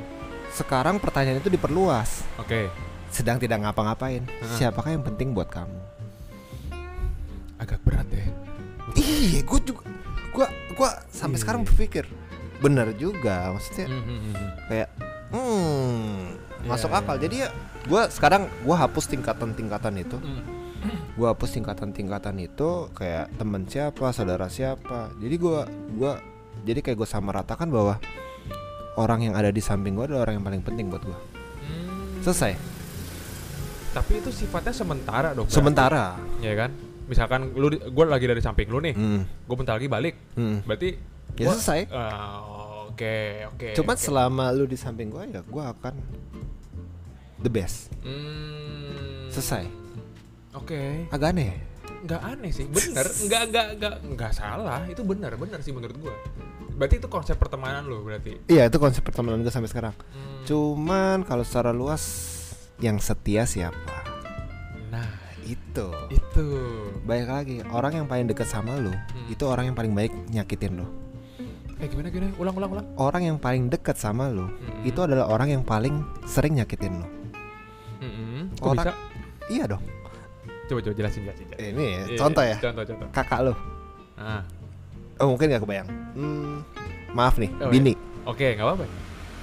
[0.52, 2.28] Sekarang pertanyaan itu diperluas.
[2.36, 2.68] oke
[3.08, 4.22] Sedang tidak ngapa-ngapain.
[4.22, 4.54] Heeh.
[4.54, 5.74] Siapakah yang penting buat kamu?
[7.58, 8.24] agak berat ya
[8.92, 9.84] Iya, gue juga,
[10.30, 11.44] gue, gue sampai Iya.
[11.44, 12.10] sekarang berpikir,
[12.58, 14.34] bener juga, maksudnya Hmm, hmm,
[14.66, 14.90] kayak,
[15.30, 16.14] hmm,
[16.66, 17.16] masuk Iya, akal.
[17.20, 17.50] Jadi ya,
[17.90, 20.46] gue sekarang gue hapus tingkatan-tingkatan itu, Hmm.
[21.12, 25.10] gue hapus tingkatan-tingkatan itu, kayak teman siapa, saudara siapa.
[25.18, 25.60] Jadi gue,
[25.96, 26.14] gue,
[26.64, 27.98] jadi kayak gue sama ratakan bahwa
[28.96, 31.18] orang yang ada di samping gue adalah orang yang paling penting buat gue.
[31.60, 32.22] Hmm.
[32.22, 32.54] Selesai.
[33.90, 35.50] Tapi itu sifatnya sementara dong.
[35.50, 36.14] Sementara.
[36.40, 36.70] Ya kan?
[37.06, 40.14] Misalkan lu gue lagi dari samping lu nih, Hmm, gue bentar lagi balik.
[40.36, 40.62] hmm.
[40.64, 40.90] Berarti
[41.36, 41.80] Ya gua- selesai.
[41.90, 43.70] Ah, Oke, oke.
[43.74, 44.04] Cuman oke.
[44.04, 45.94] selama lu di samping gue ya, gue akan
[47.40, 47.92] the best.
[48.02, 49.28] Hmm.
[49.30, 49.66] Selesai.
[50.52, 51.06] Oke.
[51.10, 51.54] Agak aneh.
[52.00, 53.06] Nggak aneh sih, bener.
[53.28, 54.88] Nggak nggak nggak nggak salah.
[54.88, 56.16] Itu bener bener sih menurut gue.
[56.74, 58.40] Berarti itu konsep pertemanan lu berarti.
[58.48, 59.92] Iya itu konsep pertemanan gue sampai sekarang.
[59.92, 60.48] Hmm.
[60.48, 62.04] Cuman kalau secara luas
[62.80, 64.08] yang setia siapa?
[64.88, 65.12] Nah,
[65.44, 65.92] Itu.
[66.08, 66.48] itu.
[67.04, 69.28] Baik lagi orang yang paling dekat sama lu Hmm.
[69.28, 70.88] itu orang yang paling baik nyakitin lu.
[71.80, 72.32] Eh gimana gimana?
[72.36, 72.88] Ulang ulang ulang.
[72.96, 74.84] Orang yang paling dekat sama lu Mm-mm.
[74.84, 77.08] itu adalah orang yang paling sering nyakitin lu.
[78.60, 78.94] Kok Orang- bisa?
[79.50, 79.84] Iya dong.
[80.68, 81.46] Coba coba jelasin jelasin.
[81.50, 81.74] jelasin.
[81.74, 82.56] Ini ya, contoh ya.
[82.60, 83.08] Contoh contoh.
[83.10, 83.54] Kakak lu.
[84.16, 84.44] Ah.
[85.18, 85.88] Oh mungkin gak kebayang.
[86.14, 86.62] Hmm,
[87.12, 87.94] maaf nih, Oh, Bini.
[88.24, 88.86] Oke, nggak apa-apa.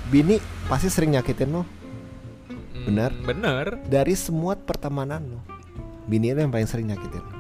[0.07, 1.63] Bini pasti sering nyakitin lu.
[1.63, 2.85] Hmm.
[2.87, 3.11] Benar.
[3.11, 3.67] Hmm, bener.
[3.83, 5.41] Dari semua pertemanan lo,
[6.05, 7.19] bini lo yang paling sering nyakitin.
[7.19, 7.33] lo.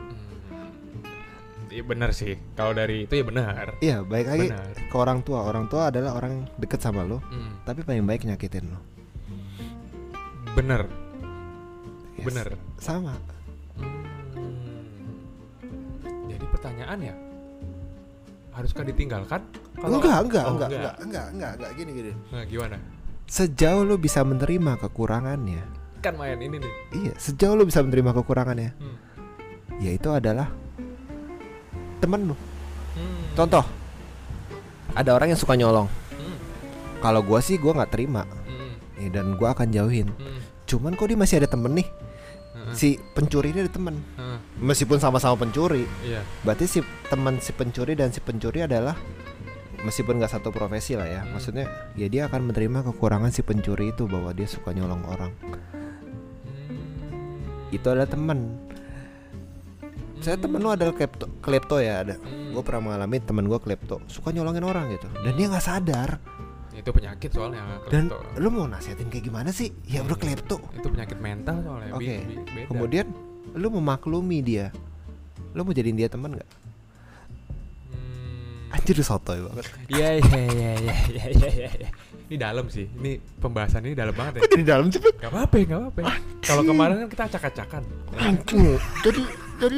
[1.69, 2.35] Iya bener sih.
[2.53, 3.77] Kalau dari itu ya benar.
[3.79, 4.73] Iya, baik lagi Benar.
[4.89, 5.45] ke orang tua.
[5.45, 8.81] Orang tua adalah orang deket sama lo, Hmm, tapi paling baik nyakitin lo.
[10.53, 10.89] bener.
[12.27, 12.49] Bener.
[12.77, 13.15] Sama.
[13.77, 15.15] Hmm.
[16.27, 17.15] Jadi pertanyaan ya,
[18.53, 19.41] haruskah ditinggalkan?
[19.77, 22.13] Kalau- enggak, enggak, Oh, enggak, enggak, enggak, enggak, enggak, gini gini.
[22.31, 22.77] Nah, gimana?
[23.27, 25.63] Sejauh lo bisa menerima kekurangannya,
[25.99, 26.73] Kan main ini nih.
[26.95, 28.97] iya, sejauh lo bisa menerima kekurangannya, Hmm.
[29.79, 30.47] yaitu adalah
[31.99, 32.37] temen lo.
[32.95, 33.23] Hmm.
[33.35, 33.65] Contoh,
[34.95, 35.91] ada orang yang suka nyolong.
[36.13, 36.37] Hmm.
[37.03, 38.79] Kalau gua sih gua nggak terima, Hmm.
[38.97, 40.09] ya, dan gua akan jauhin.
[40.15, 40.41] Hmm.
[40.65, 41.89] Cuman kok dia masih ada temen nih.
[42.77, 44.39] Si pencuri ini ada temen, Heeh.
[44.61, 46.21] meskipun sama-sama pencuri, Iya.
[46.45, 48.95] berarti si teman si pencuri dan si pencuri adalah
[49.81, 51.33] meskipun nggak satu profesi lah ya, Hmm.
[51.37, 55.33] maksudnya ya dia akan menerima kekurangan si pencuri itu bahwa dia suka nyolong orang.
[55.41, 55.57] Hmm.
[57.73, 58.69] Itu adalah teman.
[60.17, 62.15] Saya temen lu adalah klepto, klepto ya ada.
[62.17, 62.51] Hmm.
[62.57, 66.11] Gue pernah mengalami temen gue klepto, suka nyolongin orang gitu, dan dia nggak sadar.
[66.77, 68.41] Itu penyakit soalnya Dan klepto.
[68.41, 69.73] lu mau nasihatin kayak gimana sih?
[69.89, 70.61] Ya udah klepto.
[70.77, 72.21] itu penyakit mental soalnya Oke.
[72.21, 72.69] Beda.
[72.69, 73.07] Kemudian
[73.57, 74.69] lu memaklumi dia.
[75.57, 76.51] Lu mau jadiin dia teman nggak?
[77.89, 78.75] Hmm.
[78.77, 79.67] Anjir sotoy banget.
[79.89, 81.91] Iya iya iya iya iya iya iya.
[82.27, 82.91] Ini dalam sih.
[82.91, 84.51] Ini pembahasan ini dalam banget ya.
[84.51, 85.15] Jadi dalam cepet?
[85.23, 86.01] Gak apa-apa, gak apa-apa.
[86.43, 87.83] Kalau kemarin kan kita acak-acakan.
[88.19, 88.79] Anjir.
[89.07, 89.23] Jadi
[89.57, 89.77] jadi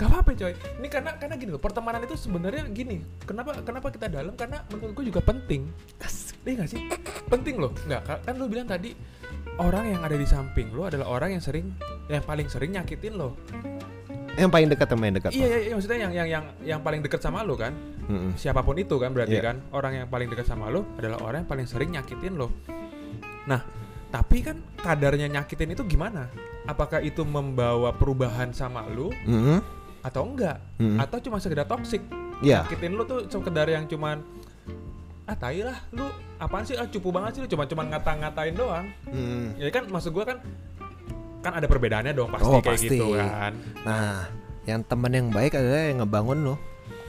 [0.00, 0.52] Gak apa-apa coy.
[0.80, 3.04] Ini karena karena gini loh, pertemanan itu sebenarnya gini.
[3.20, 4.32] Kenapa kenapa kita dalam?
[4.32, 5.68] Karena menurut gue juga penting.
[6.40, 6.80] Iya gak sih?
[7.28, 7.68] Penting loh.
[7.84, 8.96] Nggak ka- kan lu bilang tadi
[9.60, 11.68] orang yang ada di samping lu adalah orang yang sering
[12.08, 13.36] yang paling sering nyakitin lo.
[14.34, 15.30] yang paling dekat sama yang dekat.
[15.30, 17.76] Iya, iya, iya, maksudnya yang yang yang yang paling dekat sama lu kan.
[18.08, 18.32] Mm-mm.
[18.34, 19.44] siapa pun itu kan berarti Iya.
[19.44, 22.48] kan orang yang paling dekat sama lo adalah orang yang paling sering nyakitin lo.
[23.44, 23.60] Nah,
[24.08, 26.30] tapi kan kadarnya nyakitin itu gimana?
[26.64, 29.60] Apakah itu membawa perubahan sama lo Mm-mm.
[30.00, 30.56] Atau enggak?
[30.80, 30.98] Mm-mm.
[30.98, 32.00] Atau cuma sekedar toksik?
[32.40, 32.64] Iya.
[32.64, 34.24] Nyakitin lo tuh sekedar yang cuman
[35.30, 36.10] ah tai lah lu
[36.42, 38.86] apaan sih ah cupu banget sih lu cuma cuman ngata-ngatain doang.
[39.06, 39.60] Mm.
[39.60, 40.38] Ya kan maksud gua kan
[41.40, 42.88] kan ada perbedaannya dong pasti Oh, kayak pasti.
[42.96, 43.52] gitu kan.
[43.84, 44.28] Nah,
[44.68, 46.54] yang teman yang baik adalah yang ngebangun lo.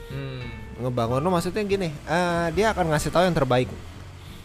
[0.08, 0.40] Hmm.
[0.80, 3.68] Ngebangun lo maksudnya gini, eh, dia akan ngasih tahu yang terbaik.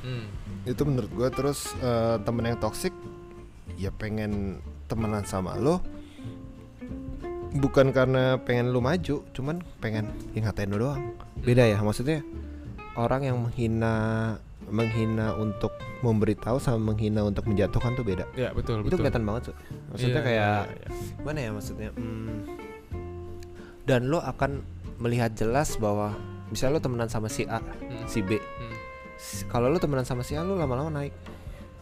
[0.04, 0.28] Hmm.
[0.68, 2.92] Itu menurut gua terus eh, temen yang toksik
[3.78, 5.80] ya pengen temenan sama lo
[7.58, 11.14] bukan karena pengen lu maju, cuman pengen yang ngatain lo doang.
[11.38, 12.22] Beda ya, maksudnya
[12.94, 13.96] orang yang menghina
[14.68, 15.72] menghina untuk
[16.04, 18.28] memberitahu sama menghina untuk menjatuhkan tuh beda.
[18.36, 18.98] Ya betul Itu betul.
[19.00, 19.56] kelihatan banget tuh.
[19.90, 20.88] Maksudnya Iya, kayak iya, iya.
[21.16, 21.90] gimana ya maksudnya?
[21.96, 22.38] Hmm,
[23.88, 24.60] dan lo akan
[25.00, 26.12] melihat jelas bahwa
[26.50, 28.06] misalnya lo temenan sama si A, Hmm.
[28.06, 28.36] si B.
[28.36, 28.76] Hmm.
[29.48, 31.16] Kalau lo temenan sama si A, lo lama-lama naik.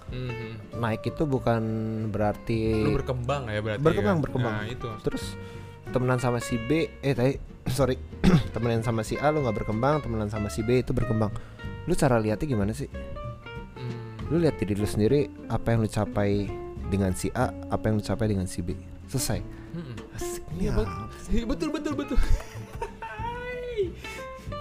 [0.06, 0.54] Hmm, hmm.
[0.78, 1.62] Naik itu bukan
[2.08, 4.24] berarti lu berkembang ya berarti Berkembang, kan?
[4.24, 4.54] berkembang.
[4.54, 5.34] nah itu terus
[5.93, 7.36] temenan sama si B, eh tadi
[7.78, 7.98] sorry,
[8.56, 11.34] temenan sama si A lo nggak berkembang, temenan sama si B itu berkembang.
[11.86, 12.89] Lu cara lihatnya gimana sih?
[13.78, 14.30] Hmm.
[14.34, 16.50] Lu lihat diri lu sendiri apa yang lu capai
[16.89, 18.74] dengan si A, apa yang lu capai dengan si B.
[19.06, 19.41] Selesai.
[19.76, 20.15] Mm-mm.
[20.15, 20.71] Asik iya,
[21.43, 22.15] betul betul betul.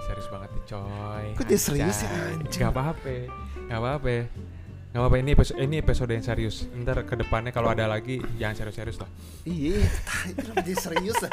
[0.05, 1.27] serius banget nih coy.
[1.35, 2.61] Kok jadi serius sih, anjing?
[2.61, 3.17] Gak apa-apa,
[3.67, 4.17] gak apa-apa.
[4.95, 6.71] Gak apa-apa ini episode ini episode yang serius.
[6.71, 9.11] Ntar ke depannya kalau ada lagi jangan serius-serius lah.
[9.43, 9.83] Iya,
[10.39, 11.33] kenapa jadi serius ah?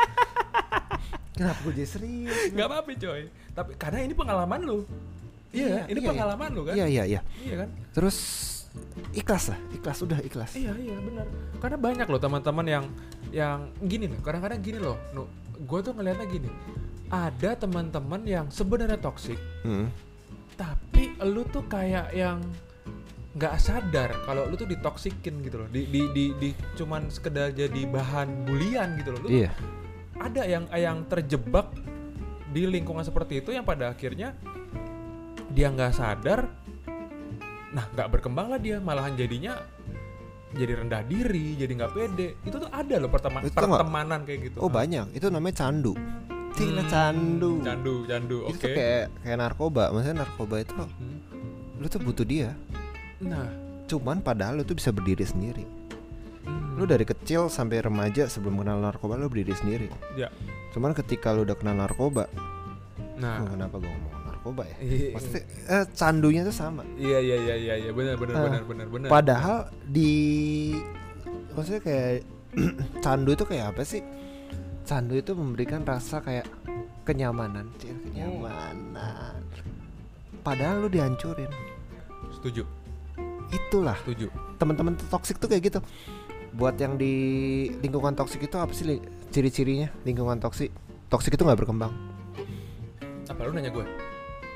[1.38, 2.38] Kenapa gue jadi serius?
[2.58, 3.22] Gak apa-apa coy.
[3.54, 4.82] Tapi karena ini pengalaman lu.
[5.54, 6.74] Iya, ini iya, pengalaman lu kan?
[6.74, 7.22] Iya, iya, iya.
[7.38, 7.70] Iya kan?
[7.94, 8.18] Terus
[9.14, 10.58] ikhlas lah, ikhlas udah ikhlas.
[10.58, 11.30] Iya iya benar.
[11.62, 12.86] Karena banyak loh teman-teman yang
[13.30, 14.26] yang gini loh.
[14.26, 14.98] Kadang-kadang gini loh.
[15.14, 16.50] No, gue tuh ngeliatnya gini.
[17.14, 19.86] Ada teman-teman yang sebenarnya toksik, Hmm.
[20.58, 22.42] tapi lu tuh kayak yang
[23.32, 25.68] nggak sadar kalau lu tuh ditoksikin gitu loh.
[25.68, 29.20] Di di di, di cuman sekedar jadi bahan bulian gitu loh.
[29.22, 29.52] Lu Iya.
[30.18, 31.72] ada yang yang terjebak
[32.48, 34.36] di lingkungan seperti itu yang pada akhirnya
[35.50, 36.46] dia nggak sadar
[37.72, 39.56] nah nggak berkembang lah dia malahan jadinya
[40.52, 44.58] jadi rendah diri jadi nggak pede itu tuh ada loh pertema- Itu pertemanan kayak gitu
[44.60, 45.96] Oh banyak, itu namanya candu.
[46.52, 47.52] Cina Hmm, candu.
[47.64, 50.92] candu candu Itu oke tuh kayak kayak narkoba, maksudnya narkoba itu Hmm.
[51.80, 52.52] lu tuh butuh dia.
[53.22, 53.48] Nah
[53.86, 55.68] Cuman padahal lu tuh bisa berdiri sendiri.
[56.42, 59.88] hmm, Lu dari kecil sampai remaja sebelum kenal narkoba lu berdiri sendiri.
[60.16, 60.32] ya
[60.72, 62.32] Cuman ketika lu udah kenal narkoba,
[63.16, 64.78] nah oh, kenapa gua ngomong narkoba ya?
[64.80, 65.08] Iya.
[65.12, 66.88] Maksudnya eh, candunya tuh sama.
[66.96, 70.12] iya iya iya iya iya benar benar Ah, benar benar benar Padahal di
[71.52, 72.24] maksudnya kayak
[73.04, 74.00] candu itu kayak apa sih?
[74.82, 76.48] Candu itu memberikan rasa kayak
[77.04, 79.44] kenyamanan, Cil, kenyamanan.
[80.42, 81.52] Padahal lu dihancurin.
[82.32, 82.64] setuju
[83.52, 83.98] itulah.
[84.58, 85.80] Teman-teman toxic tuh kayak gitu.
[86.52, 87.14] Buat yang di
[87.80, 90.72] lingkungan toxic itu apa sih li- ciri-cirinya lingkungan toxic?
[91.08, 91.92] Toxic itu nggak berkembang.
[93.28, 93.86] Apa lu nanya gue?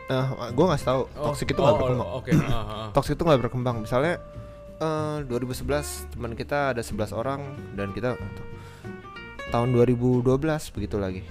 [0.06, 1.02] eh gue nggak tahu.
[1.18, 2.10] Toxic itu nggak oh, berkembang.
[2.20, 2.32] Oke.
[2.36, 2.88] ah, ah, ah.
[2.94, 3.76] toxic itu nggak berkembang.
[3.84, 4.22] Misalnya
[4.76, 7.42] eh 2011 teman kita ada 11 orang
[7.74, 8.20] dan kita
[9.50, 10.28] tahun 2012
[10.76, 11.22] begitu lagi.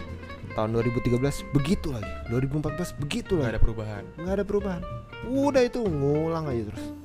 [0.54, 2.10] Tahun 2013 begitu lagi.
[2.30, 3.54] 2014 begitu Nggak lagi.
[3.54, 4.02] ada perubahan.
[4.18, 4.82] nggak ada perubahan.
[5.28, 7.03] Udah itu ngulang aja terus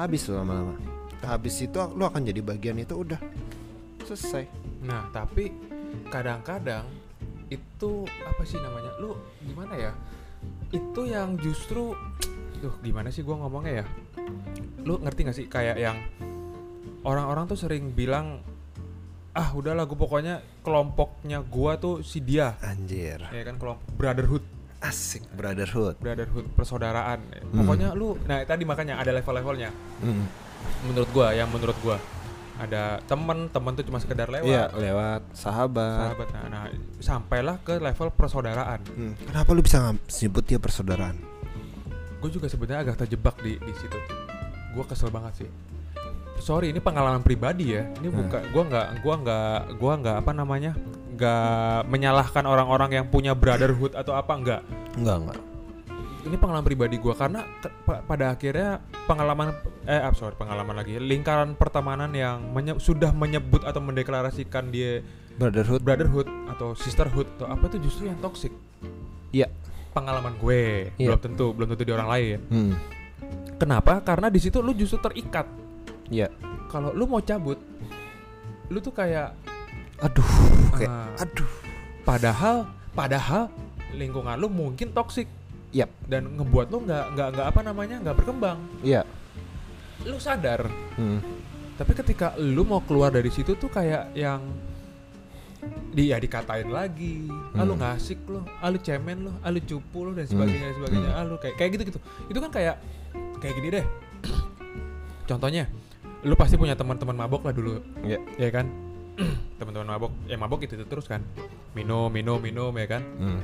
[0.00, 0.76] habis tuh lama-lama
[1.20, 3.20] habis itu lu akan jadi bagian itu udah
[4.08, 5.52] selesai Nah, tapi
[6.08, 6.88] kadang-kadang
[7.52, 8.96] itu apa sih namanya?
[8.96, 9.92] Lu gimana ya?
[10.72, 11.92] Itu yang justru
[12.60, 13.86] Duh, gimana sih gua ngomongnya ya?
[14.84, 15.96] Lu ngerti gak sih kayak yang
[17.04, 18.44] orang-orang tuh sering bilang
[19.30, 24.42] ah udahlah gue pokoknya kelompoknya gua tuh si dia anjir ya kan kelompok brotherhood
[24.80, 27.58] asik brotherhood brotherhood persaudaraan Hmm.
[27.58, 30.24] pokoknya lu nah tadi makanya ada level-levelnya Hmm.
[30.84, 32.00] menurut gua yang menurut gua
[32.56, 36.12] ada temen temen tuh cuma sekedar lewat Iya lewat sahabat.
[36.12, 36.62] sahabat nah, nah,
[36.96, 39.12] sampailah ke level persaudaraan Hmm.
[39.22, 41.16] Kenapa lu bisa sebut dia persaudaraan?
[42.20, 43.96] gue juga sebenarnya agak terjebak di di situ
[44.70, 45.48] gue kesel banget sih
[46.38, 48.16] sorry ini pengalaman pribadi ya ini Hmm.
[48.18, 50.72] bukan gua nggak gua nggak gua nggak apa namanya
[51.20, 54.62] nggak menyalahkan orang-orang yang punya brotherhood atau apa enggak
[54.96, 55.38] Enggak enggak.
[56.22, 58.70] ini pengalaman pribadi gua karena ke- pa- pada akhirnya
[59.04, 59.52] pengalaman
[59.84, 65.80] eh ah, sorry pengalaman lagi lingkaran pertemanan yang menye- sudah menyebut atau mendeklarasikan dia Brotherhood.
[65.80, 68.52] brotherhood atau sisterhood atau apa itu justru yang toxic
[69.30, 69.48] Iya.
[69.90, 71.06] pengalaman gue Iya.
[71.06, 72.72] belum tentu belum tentu di orang lain Hmm.
[73.56, 75.44] kenapa karena di situ lu justru terikat
[76.08, 76.32] Iya.
[76.66, 77.56] kalau lu mau cabut
[78.66, 79.34] lu tuh kayak
[80.00, 80.28] Aduh.
[80.72, 81.50] Kayak ah, aduh.
[82.00, 82.56] padahal
[82.90, 83.52] padahal
[83.92, 85.28] lingkungan lu mungkin toxic
[85.70, 85.90] Yap.
[86.04, 89.06] dan ngebuat lu nggak nggak nggak apa namanya nggak berkembang Iya.
[90.02, 91.20] lu sadar Hmm.
[91.76, 94.40] tapi ketika lu mau keluar dari situ tuh kayak yang
[95.92, 97.78] dia dikatain lagi ah lu Hmm.
[97.78, 101.10] nggak asik lu ah lu cemen lu ah lu cupu lu dan sebagainya dan sebagainya
[101.12, 102.76] ah lu kayak kayak gitu gitu itu kan kayak
[103.38, 103.86] kayak gini deh
[105.24, 105.68] contohnya
[106.22, 108.18] lu pasti punya teman-teman mabok lah dulu Iya.
[108.36, 108.66] ya kan
[109.58, 111.20] teman-teman mabok ya mabok itu, itu terus kan
[111.72, 113.40] minum minum minum ya kan Hmm.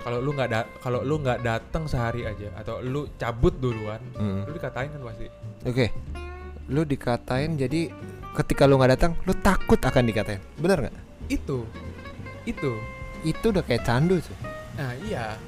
[0.00, 4.42] kalau lu nggak da- kalau lu nggak datang sehari aja atau lu cabut duluan Hmm.
[4.42, 5.26] lu dikatain kan pasti
[5.62, 5.86] Oke.
[6.64, 7.90] Lu dikatain jadi
[8.32, 10.40] ketika lu nggak datang, lu takut akan dikatain.
[10.56, 10.96] Bener nggak?
[11.28, 11.62] itu
[12.42, 12.72] itu
[13.22, 14.34] Itu udah kayak candu tuh.
[14.72, 15.38] nah iya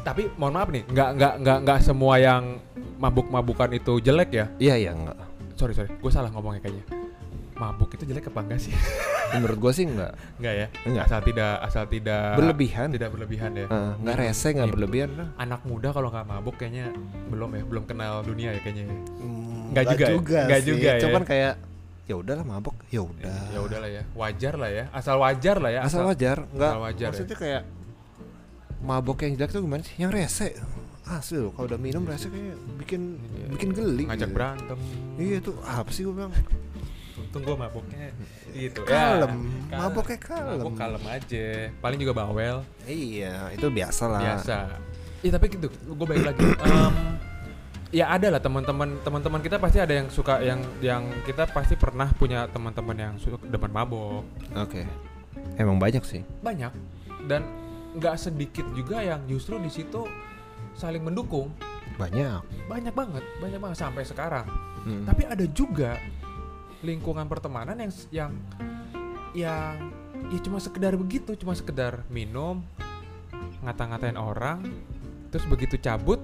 [0.00, 2.58] tapi mohon maaf nih nggak nggak nggak nggak semua yang
[2.96, 5.16] mabuk-mabukan itu jelek ya Iya iya enggak.
[5.54, 6.84] sorry sorry gue salah ngomongnya kayaknya
[7.60, 8.72] mabuk itu jelek apa enggak sih
[9.30, 10.16] Menurut gua sih enggak.
[10.36, 11.04] enggak ya Enggak.
[11.06, 12.88] asal tidak asal tidak Berlebihan.
[12.88, 14.74] tidak berlebihan ya Eh, nggak rese nggak Iya.
[14.74, 16.90] berlebihan anak muda kalau nggak mabuk kayaknya
[17.28, 18.96] belum ya belum kenal dunia ya kayaknya ya.
[19.20, 20.16] Hmm, Nggak juga ya?
[20.42, 20.66] Nggak sih.
[20.66, 21.00] juga ya?
[21.00, 21.54] Cuman kayak
[22.02, 23.38] ya udahlah mabok, ya udah.
[23.46, 27.06] ya udahlah ya wajar lah ya asal wajar lah ya Asal wajar, nggak asal wajar
[27.06, 27.10] ya.
[27.12, 27.62] maksudnya kayak
[28.80, 29.94] mabok yang jelek tuh gimana sih?
[29.96, 30.48] Yang rese.
[31.06, 33.46] Asli loh, kalau udah minum rese kayak bikin Iya.
[33.52, 34.04] bikin geli.
[34.04, 34.34] ngajak gitu.
[34.34, 34.78] berantem
[35.16, 36.34] Iya tuh apa sih gue bilang?
[37.30, 38.10] Untung gue mabuknya
[38.50, 40.58] gitu Kalem, Ya, maboknya kalem.
[40.58, 41.46] mabuk kalem aja
[41.78, 44.20] paling juga bawel Iya, itu biasa lah.
[44.20, 44.56] biasa
[45.20, 46.94] Iya tapi gitu gue balik lagi Em,
[47.88, 52.10] ya ada lah teman-teman teman-teman kita pasti ada yang suka yang yang kita pasti pernah
[52.10, 54.82] punya teman-teman yang suka depan mabok Oke.
[55.54, 56.26] Emang banyak sih.
[56.40, 56.74] banyak
[57.24, 57.46] dan
[57.92, 60.02] nggak sedikit juga yang justru di situ
[60.72, 61.54] saling mendukung
[61.94, 62.42] Banyak.
[62.66, 65.04] banyak banget banyak banget sampai sekarang Hmm.
[65.04, 66.00] tapi ada juga
[66.80, 68.32] lingkungan pertemanan yang yang
[69.36, 69.74] yang
[70.30, 72.60] ya cuma sekedar begitu cuma sekedar minum
[73.64, 74.64] ngata-ngatain orang
[75.32, 76.20] terus begitu cabut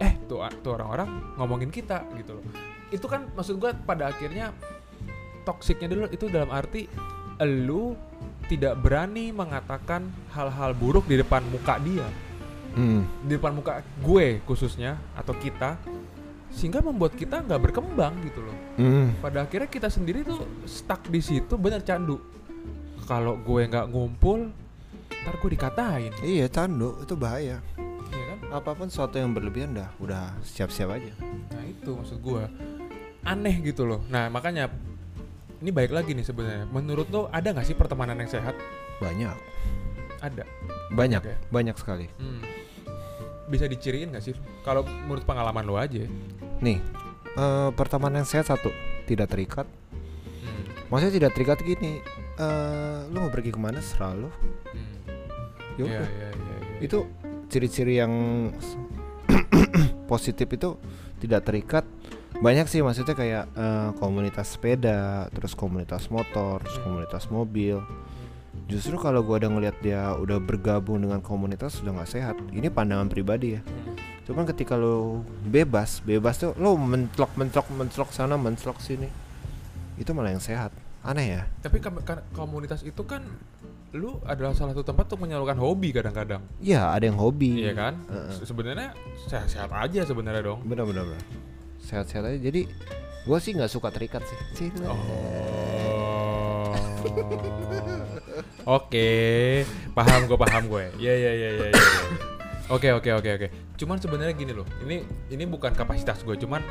[0.00, 1.08] eh tuh tuh orang-orang
[1.40, 2.44] ngomongin kita gitu loh
[2.92, 4.52] itu kan maksud gua pada akhirnya
[5.48, 6.86] toksiknya dulu itu dalam arti
[7.40, 7.96] elu
[8.46, 12.06] tidak berani mengatakan hal-hal buruk di depan muka dia
[12.76, 13.08] Hmm.
[13.24, 15.80] di depan muka gue khususnya atau kita
[16.56, 19.12] sehingga membuat kita nggak berkembang gitu loh Hmm.
[19.18, 22.16] pada akhirnya kita sendiri tuh stuck di situ bener candu
[23.04, 24.48] kalau gue nggak ngumpul
[25.22, 27.60] ntar gue dikatain Iya, candu itu bahaya.
[28.08, 31.12] ya kan Apa pun sesuatu yang berlebihan dah, udah siap-siap aja.
[31.50, 32.42] nah itu maksud gue
[33.22, 34.72] aneh gitu loh nah makanya
[35.56, 38.56] ini baik lagi nih sebenarnya menurut lo ada nggak sih pertemanan yang sehat
[38.96, 39.36] Banyak.
[40.20, 40.44] ada
[40.88, 41.34] Banyak, Oke.
[41.50, 42.06] banyak sekali.
[42.16, 42.40] Hmm.
[43.46, 46.02] bisa diciriin nggak sih kalau menurut pengalaman lo aja
[46.58, 46.78] Nih,
[47.34, 48.70] eh, pertemanan yang sehat satu,
[49.04, 49.66] tidak terikat.
[49.66, 50.88] hmm.
[50.88, 52.00] Maksudnya tidak terikat gini.
[52.36, 54.28] eh lu mau pergi ke mana serah lu.
[54.28, 54.96] Hmm.
[55.76, 56.04] Ya Iya, udah.
[56.04, 56.84] iya, iya, iya.
[56.84, 56.98] Itu
[57.48, 58.12] ciri-ciri yang
[60.10, 60.76] positif itu
[61.16, 61.84] tidak terikat
[62.36, 66.84] banyak sih maksudnya kayak eh, komunitas sepeda terus komunitas motor terus Hmm.
[66.84, 67.80] komunitas mobil
[68.68, 73.08] justru kalau gua udah ngelihat dia udah bergabung dengan komunitas sudah nggak sehat ini pandangan
[73.08, 73.62] pribadi ya
[74.26, 79.06] cuman ketika lo bebas bebas tuh lo mencelok mencelok mencelok sana mencelok sini
[79.96, 80.74] itu malah yang sehat
[81.06, 81.94] aneh ya Tapi kan
[82.34, 83.22] komunitas itu kan
[83.94, 86.42] lu adalah salah satu tempat untuk menyalurkan hobi kadang-kadang.
[86.58, 87.94] Iya ada yang hobi Iya kan?
[88.10, 88.34] Heeh.
[88.34, 88.92] Se- Sebenarnya
[89.24, 90.60] sehat-sehat aja sebenarnya dong.
[90.66, 90.84] bener
[91.80, 92.66] sehat-sehat aja jadi
[93.22, 94.84] gue sih nggak suka terikat sih Cile.
[94.84, 96.74] Oh.
[98.76, 99.62] Oke,
[99.94, 100.84] paham gue paham gue.
[100.98, 101.82] Ya ya ya ya ya.
[102.66, 103.48] Oke oke oke oke.
[103.76, 104.66] Cuman sebenarnya gini loh.
[104.82, 104.96] Ini
[105.30, 106.62] ini bukan kapasitas gue, cuman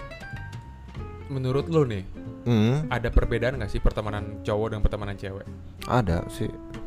[1.27, 2.05] menurut lo nih
[2.45, 5.41] Hmm, ada perbedaan nggak sih pertemanan cowok dan pertemanan cewek?
[5.89, 6.45] ada sih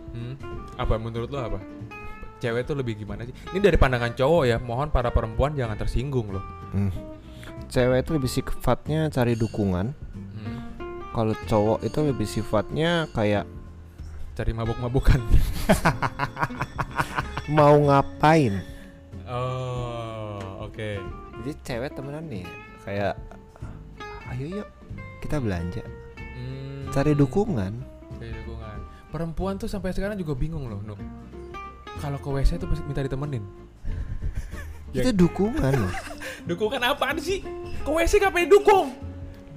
[0.09, 0.39] Hmm?
[0.75, 1.59] Apa menurut lo apa?
[2.39, 3.35] Cewek tuh lebih gimana sih?
[3.51, 4.57] Ini dari pandangan cowok ya.
[4.59, 6.45] Mohon para perempuan jangan tersinggung loh.
[6.71, 6.95] Hmm.
[7.67, 10.59] cewek itu lebih sifatnya cari dukungan Hmm.
[11.11, 13.43] kalau cowok itu lebih sifatnya kayak
[14.39, 15.19] Cari mabuk-mabukan.
[17.59, 18.63] mau ngapain
[19.29, 20.91] oh, oke.
[21.45, 22.45] jadi cewek temenan nih
[22.83, 23.15] kayak
[24.33, 24.69] ayo yuk
[25.21, 25.83] kita belanja
[26.39, 26.87] Hmm.
[26.95, 27.83] cari dukungan
[28.15, 28.79] Cari dukungan.
[29.11, 30.99] Perempuan tuh sampai sekarang juga bingung loh, Nuk.
[31.99, 33.43] Kalau ke WC tuh pasti minta ditemenin.
[34.95, 35.03] Ya.
[35.03, 35.93] itu dukungan loh
[36.51, 37.43] Dukungan apaan sih?
[37.83, 38.95] Ke WC ngapain dukung?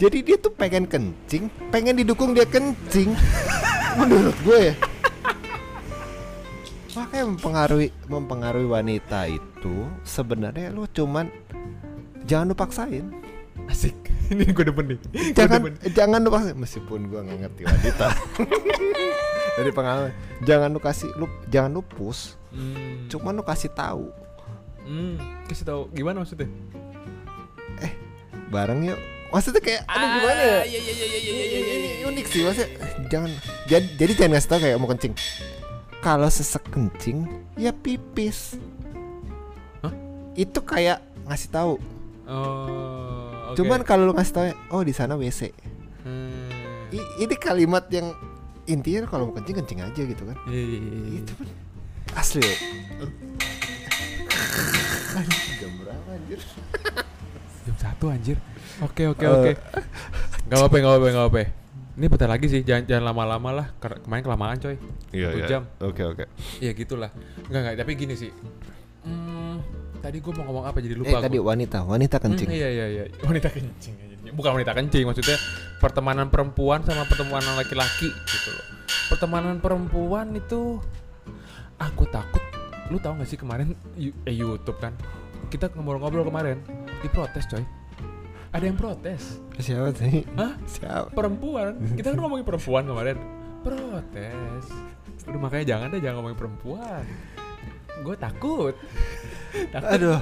[0.01, 3.13] jadi dia tuh pengen kencing pengen didukung dia kencing
[4.01, 4.75] menurut gue ya
[6.93, 11.31] makanya mempengaruhi mempengaruhi wanita itu sebenarnya lu cuman
[12.23, 13.07] jangan lu paksain
[13.63, 13.93] Asik.
[14.31, 14.99] Ini gue demen nih.
[15.33, 15.73] Jangan demen.
[15.91, 18.07] jangan lu paksain meskipun gue nggak ngerti wanita
[19.57, 23.07] dari pengalaman jangan lu kasih lu jangan lu push Hmm.
[23.07, 24.11] cuman lu kasih tahu
[24.81, 25.15] Hmm.
[25.45, 26.51] Kasih tahu gimana maksudnya?
[28.49, 28.99] bareng yuk
[29.29, 32.67] maksudnya kayak aduh gimana ya Iya iya iya iya iya Ini- ini unik sih maksudnya
[33.07, 33.31] jangan
[33.63, 35.13] jadi, jadi jangan ngasih tau kayak mau kencing
[36.01, 38.57] kalau sesek kencing ya pipis
[39.79, 39.93] Hah?
[40.33, 41.73] itu kayak ngasih tahu
[42.23, 43.51] Oh.
[43.51, 43.55] oke.
[43.55, 45.51] cuman kalau lu ngasih tau oh di sana wc
[46.01, 46.49] Hmm.
[46.89, 48.09] I- ini kalimat yang
[48.65, 51.19] intinya kalau mau kencing kencing aja gitu kan Iya iya iya, iya.
[51.19, 51.47] itu kan
[52.15, 52.41] asli
[55.11, 56.39] Anjing, jam berapa anjir
[57.61, 58.37] Jam satu anjir.
[58.79, 59.29] Oke oke Eh.
[59.29, 59.51] oke.
[60.47, 61.41] Gak apa-apa gak apa-apa gak apa.
[62.01, 63.67] Ini bentar lagi sih, jangan jangan lama-lama lah.
[63.77, 64.73] Kemarin kelamaan coy.
[65.13, 65.61] iya Satu jam.
[65.77, 66.25] oke oke
[66.57, 67.13] Ya gitulah.
[67.45, 68.33] Enggak enggak, tapi gini sih.
[69.05, 69.61] Hmm,
[70.01, 71.21] tadi gue mau ngomong apa jadi eh lupa.
[71.21, 71.53] tadi gua.
[71.53, 73.03] wanita wanita kencing Hmm, iya iya iya.
[73.21, 74.33] Wanita kencing aja.
[74.33, 75.37] Bukan wanita kencing, maksudnya
[75.77, 78.65] pertemanan perempuan sama pertemanan laki-laki gitu loh.
[79.13, 80.81] Pertemanan perempuan itu
[81.77, 82.41] aku takut.
[82.89, 83.77] Lu tahu gak sih kemarin
[84.25, 84.97] eh YouTube kan?
[85.53, 86.65] Kita ngobrol-ngobrol kemarin
[87.05, 87.61] diprotes coy.
[88.51, 89.39] Ada yang protes.
[89.57, 90.53] siapa sih Hah?
[90.65, 91.79] siapa Perempuan.
[91.97, 93.17] Kita kan ngomongin perempuan kemarin.
[93.61, 94.65] Protes.
[95.23, 97.03] Udah makanya jangan deh jangan ngomongin perempuan.
[98.01, 98.73] Gue takut.
[99.75, 99.87] takut.
[99.87, 100.19] aduh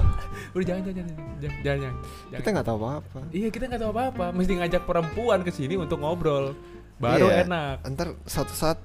[0.52, 1.78] Udah jangan jangan jangan jangan jangan.
[1.80, 1.94] jangan.
[2.36, 5.74] kita nggak tahu apa apa Iya kita nggak tahu apa-apa, mesti ngajak perempuan ke sini
[5.74, 6.52] untuk ngobrol,
[6.96, 7.46] baru Iya.
[7.46, 7.76] enak.
[7.88, 8.78] Ntar suatu saat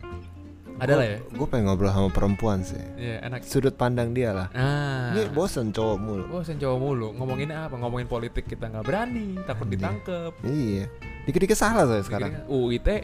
[0.75, 1.19] Ada lah ya.
[1.31, 3.47] Gue pengen ngobrol sama perempuan sih Iya enak.
[3.47, 7.07] Sudut pandang dia lah Nah, Ini bosen cowok mulu bosan cowok mulu.
[7.15, 7.75] Ngomongin apa?
[7.79, 10.33] Ngomongin politik kita nggak berani, takut ditangkep.
[10.43, 10.85] Iya
[11.25, 12.95] Dikit-dikit salah saya sekarang UITE.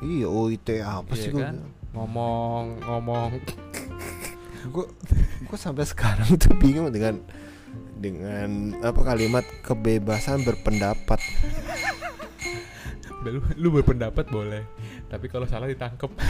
[0.00, 1.56] Iya OIT apa Iya sih gue kan?
[1.92, 3.28] Ngomong ngomong
[4.70, 4.86] Gue
[5.42, 7.18] Gue sampai sekarang tuh bingung dengan
[7.98, 11.18] Dengan apa kalimat kebebasan berpendapat
[13.26, 14.62] lu, lu berpendapat boleh,
[15.10, 16.10] tapi kalau salah ditangkep.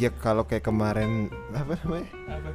[0.00, 2.50] Ya kalau kayak kemarin Apa namanya Apa?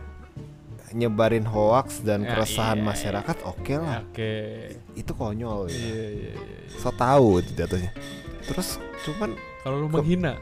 [0.91, 2.87] Nyebarin hoax dan Ya, keresahan iya.
[2.87, 4.33] masyarakat Oke lah Oke.
[4.97, 6.33] Itu konyol ya Iya iya iya.
[6.73, 7.93] So tau itu jatuhnya
[8.45, 10.37] Terus cuman Kalau lu menghina,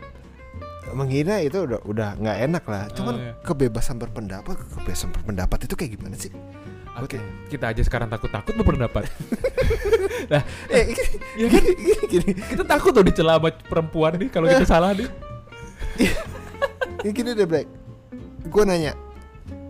[0.92, 2.84] menghina itu udah udah nggak enak lah.
[2.92, 3.32] Cuman Oh, iya.
[3.40, 6.28] kebebasan berpendapat, kebebasan berpendapat itu kayak gimana sih?
[7.00, 9.08] Oke, kita aja sekarang takut-takut berpendapat.
[10.72, 11.62] Eh, gini, Iya kan?
[11.64, 15.08] gini, gini, gini, Kita takut loh dicela sama perempuan nih kalau kita salah nih.
[17.04, 17.68] Ini gini deh, Black.
[18.48, 18.96] Gue nanya,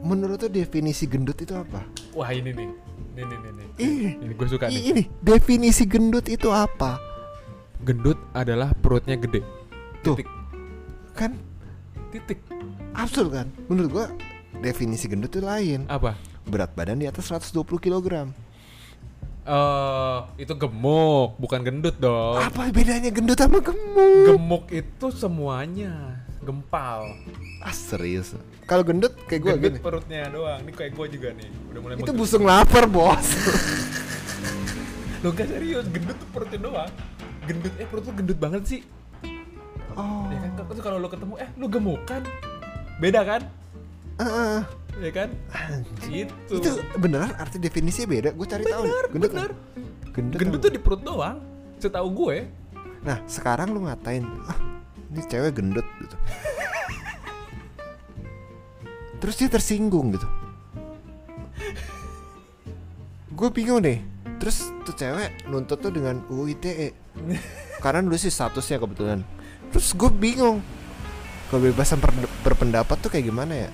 [0.05, 1.81] menurut lo definisi gendut itu apa?
[2.13, 2.69] Wah ini nih,
[3.17, 3.67] ini nih, ini, nih.
[3.81, 4.93] Ih, ini gue suka nih.
[4.93, 7.01] ini definisi gendut itu apa?
[7.81, 9.41] Gendut adalah perutnya gede.
[10.05, 10.21] Tuh.
[10.21, 10.29] Titik.
[11.17, 11.33] Kan
[12.13, 12.37] Titik.
[12.93, 13.49] absurd kan?
[13.65, 14.07] Menurut gua
[14.61, 15.89] definisi gendut itu lain.
[15.89, 16.13] Apa?
[16.45, 18.29] Berat badan di atas 120 kg.
[19.43, 22.37] Eh, itu gemuk, bukan gendut dong.
[22.37, 24.37] Apa bedanya gendut sama gemuk?
[24.37, 27.15] Gemuk itu semuanya gempal.
[27.63, 28.35] Ah serius.
[28.67, 29.79] Kalau gendut kayak gendut gini.
[29.79, 30.59] perutnya doang.
[30.63, 31.49] Ini kayak gue juga nih.
[31.71, 33.27] Udah mulai Itu busung lapar, Bos.
[35.23, 36.91] Lo gak serius, gendut tuh perutnya doang.
[37.47, 38.81] Gendut, eh perut lu gendut banget sih.
[39.95, 40.27] Oh.
[40.27, 42.21] Ya kan, terus kalau lo ketemu, eh lu gemukan.
[42.99, 43.41] Beda kan?
[44.19, 44.67] Ah,
[45.01, 45.29] Ya kan?
[46.05, 46.53] Gitu.
[46.53, 46.69] Itu
[47.01, 48.29] beneran arti definisinya beda.
[48.35, 48.83] Gue cari tahu.
[48.85, 49.51] bener, Gendut bener.
[50.13, 50.39] Gendut.
[50.43, 51.41] Gendut tuh di perut doang.
[51.81, 52.37] Setahu gue.
[53.03, 54.59] Nah, sekarang lu ngatain, ah,
[55.13, 56.17] ini cewek gendut gitu.
[59.21, 60.27] Terus dia tersinggung gitu.
[63.31, 64.01] Gue bingung deh.
[64.41, 66.91] Terus tuh cewek nuntut tuh dengan UU ITE.
[67.79, 69.21] Karena dulu sih statusnya kebetulan.
[69.71, 70.59] Terus gue bingung.
[71.53, 73.69] Kebebasan per- berpendapat tuh kayak gimana ya?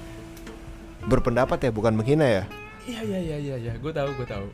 [1.08, 2.44] Berpendapat ya, bukan menghina ya.
[2.84, 4.48] Iya iya iya iya iya, gue tahu gue tahu.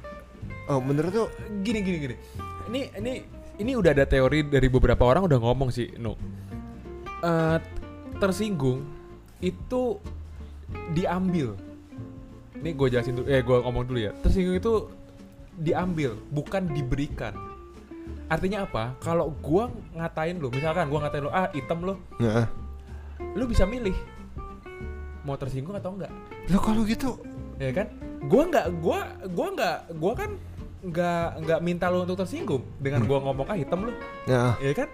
[0.70, 1.28] Oh, menurut tuh
[1.66, 2.16] Gini gini gini.
[2.70, 3.14] Ini ini
[3.58, 6.14] ini udah ada teori dari beberapa orang udah ngomong sih, no.
[7.24, 7.58] Eh,
[8.18, 8.84] tersinggung
[9.40, 10.00] itu
[10.92, 11.56] diambil.
[12.60, 14.12] Ini gue jelasin dulu, eh gue ngomong dulu ya.
[14.24, 14.90] Tersinggung itu
[15.56, 17.36] diambil, bukan diberikan.
[18.26, 18.98] Artinya apa?
[18.98, 22.50] Kalau gua ngatain lu, misalkan gua ngatain lu, ah hitam lu, Nah,
[23.38, 23.94] lu bisa milih
[25.22, 26.10] mau tersinggung atau enggak.
[26.46, 27.18] lo kalau gitu
[27.58, 27.90] ya kan
[28.30, 29.00] gua nggak gua
[29.34, 30.32] gua nggak gua kan
[30.86, 33.94] nggak nggak minta lo untuk tersinggung dengan gua ngomong ah hitam lo
[34.30, 34.86] ya ya kan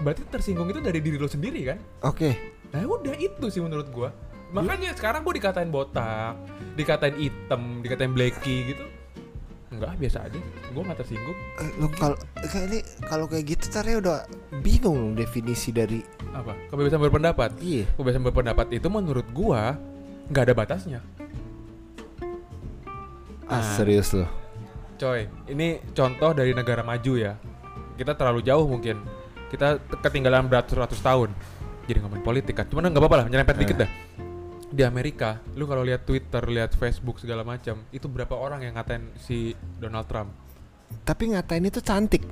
[0.00, 2.30] berarti tersinggung itu dari diri lo sendiri kan oke
[2.70, 4.10] nah udah itu sih menurut gua
[4.50, 6.34] makanya sekarang gua dikatain botak
[6.74, 8.84] dikatain hitam dikatain blacky gitu
[9.70, 10.34] Enggak, biasa aja.
[10.74, 11.38] Gua nggak tersinggung.
[11.62, 14.18] Eh, lo kalau kayak ini kalau kayak gitu caranya udah
[14.58, 16.02] bingung definisi dari
[16.34, 16.58] Apa?
[16.74, 17.54] Kebebasan berpendapat.
[17.62, 19.78] iya Kebebasan berpendapat itu menurut gua
[20.26, 21.00] nggak ada batasnya.
[23.46, 23.64] ah, Ah.
[23.78, 24.26] serius lo
[24.98, 27.38] Coy, ini contoh dari negara maju ya.
[27.94, 29.00] Kita terlalu jauh mungkin.
[29.50, 29.66] Kita
[29.98, 31.34] ketinggalan beratus-ratus tahun.
[31.84, 32.64] Jadi ngomongin politik kan.
[32.64, 33.60] Cuman nggak apa-apa lah, nyerempet Eh.
[33.60, 33.90] dikit dah.
[34.70, 39.02] Di Amerika, lu kalau lihat Twitter, lihat Facebook segala macam, itu berapa orang yang ngatain
[39.18, 40.30] si Donald Trump?
[41.00, 42.26] tapi ngatain itu cantik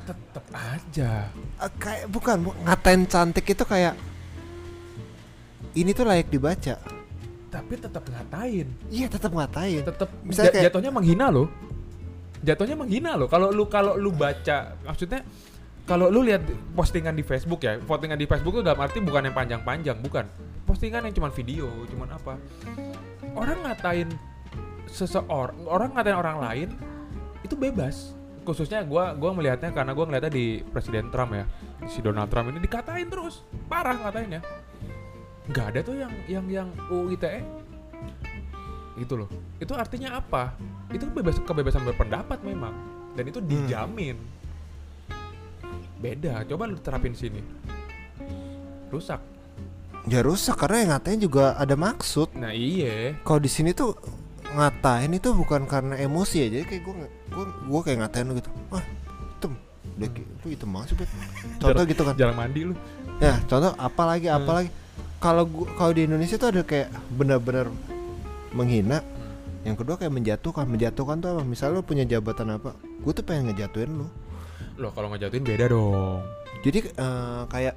[0.00, 1.26] Tetep aja.
[1.58, 3.98] Eh, kayak bukan bu- ngatain cantik itu kayak
[5.72, 6.78] ini tuh layak dibaca
[7.48, 8.66] Tapi tetap ngatain.
[8.88, 11.50] iya tetap ngatain Tetap Misalnya kayak- jatuhnya menghina lo.
[12.40, 13.26] Jatuhnya menghina lo.
[13.26, 15.26] Kalau lu kalau lu baca, maksudnya
[15.88, 16.44] kalau lu lihat
[16.76, 20.24] postingan di Facebook ya, postingan di Facebook itu dalam arti bukan yang panjang-panjang, bukan.
[20.64, 22.34] Postingan yang cuman video, cuman apa?
[23.34, 24.08] Orang ngatain
[24.90, 26.68] seseorang, orang ngatain orang lain
[27.42, 28.14] itu bebas.
[28.46, 31.44] Khususnya gua gua melihatnya karena gua ngeliatnya di Presiden Trump ya.
[31.86, 33.42] Si Donald Trump ini dikatain terus.
[33.68, 34.40] Parah ngatainnya.
[35.50, 37.42] Nggak ada tuh yang yang yang UU ITE
[39.00, 39.28] gitu loh.
[39.56, 40.54] Itu artinya apa?
[40.92, 42.74] Itu bebas kebebasan berpendapat memang
[43.14, 44.16] dan itu dijamin.
[46.00, 47.44] Beda, coba lu terapin sini.
[48.88, 49.20] Rusak.
[50.08, 53.12] ya rusak karena yang ngatain juga ada maksud Nah, iya.
[53.20, 53.92] kalau di sini tuh
[54.50, 56.94] ngatain itu bukan karena emosi ya jadi kayak gue
[57.28, 59.52] gue gue kayak ngatain lu gitu wah hitam
[59.94, 61.10] Udah lu hitam banget sih Bet."
[61.60, 62.74] contoh gitu kan Jarang mandi lu.
[63.20, 64.56] ya contoh apa lagi apa Hmm.
[64.56, 64.70] lagi
[65.20, 65.44] kalau
[65.76, 67.68] kalau di Indonesia tuh ada kayak benar-benar
[68.50, 69.04] menghina
[69.62, 73.52] yang kedua kayak menjatuhkan menjatuhkan tuh apa misalnya lu punya jabatan apa gue tuh pengen
[73.52, 74.08] ngejatuhin lu
[74.76, 76.20] Loh, kalau ngejatuhin beda dong.
[76.60, 77.74] jadi eh, kayak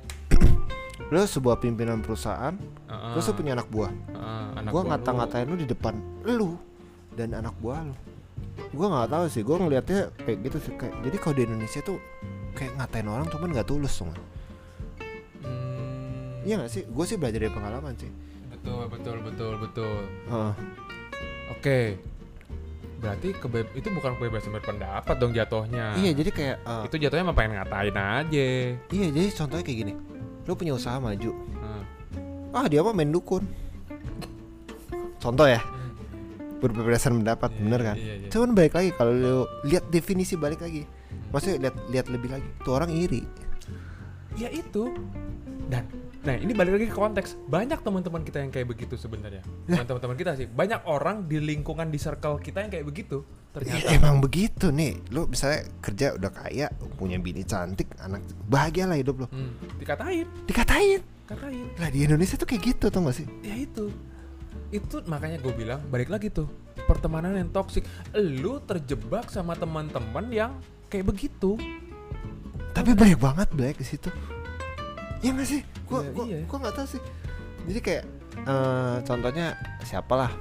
[1.11, 2.55] lu sebuah pimpinan perusahaan
[2.89, 3.11] Heeh.
[3.13, 5.93] terus lu punya anak buah Heeh, anak buah ngata-ngatain lu di depan
[6.25, 6.55] lu
[7.13, 7.95] dan anak buah lu
[8.53, 11.97] gue nggak tahu sih gue ngelihatnya kayak gitu sih kayak jadi kalau di Indonesia tuh
[12.53, 14.13] kayak ngatain orang cuman nggak tulus lu.
[15.41, 18.11] Hmm, iya gak sih gue sih belajar dari pengalaman sih
[18.49, 19.97] Betul, betul, betul, betul.
[20.31, 20.53] Heeh.
[21.51, 21.79] Oke.
[23.03, 25.91] Berarti kebe itu bukan kebebasan berpendapat dong jatuhnya.
[25.93, 28.47] iya jadi kayak eh, Itu jatuhnya emang pengen ngatain aja.
[28.89, 29.93] iya jadi contohnya kayak gini
[30.43, 31.83] lu punya usaha maju Heeh.
[32.51, 33.43] ah dia mah main dukun
[35.17, 35.59] contoh ya
[36.59, 38.27] berberdasarkan pendapat Iya, bener kan Iya, iya.
[38.27, 40.83] cuman balik lagi kalau lu lihat definisi balik lagi
[41.29, 43.23] maksudnya lihat lihat lebih lagi tuh orang iri
[44.33, 44.89] Ya itu.
[45.69, 45.85] Dan
[46.23, 47.35] nah ini balik lagi ke konteks.
[47.45, 49.43] Banyak teman-teman kita yang kayak begitu sebenarnya.
[49.67, 50.47] Bukan teman-teman kita sih.
[50.47, 53.27] Banyak orang di lingkungan di circle kita yang kayak begitu.
[53.51, 53.77] Ternyata.
[53.77, 58.97] Ya, emang begitu nih lu misalnya kerja udah kaya punya bini cantik anak bahagia lah
[58.97, 61.69] hidup lo Hmm, dikatain, dikatain katain.
[61.77, 63.93] lah di Indonesia tuh kayak gitu tau gak sih Ya itu.
[64.69, 66.49] Itu makanya gue bilang balik lagi tuh.
[66.83, 67.85] Pertemanan yang toksik.
[68.15, 70.57] Lu terjebak sama teman-teman yang
[70.87, 71.53] kayak begitu.
[72.71, 74.09] tapi banyak banget black di situ
[75.23, 75.61] ya gak sih?
[75.87, 76.39] Gua Iya, gua iya.
[76.45, 77.01] gua nggak tahu sih.
[77.63, 78.03] Jadi kayak
[78.43, 79.47] eh, contohnya
[79.87, 80.31] siapalah?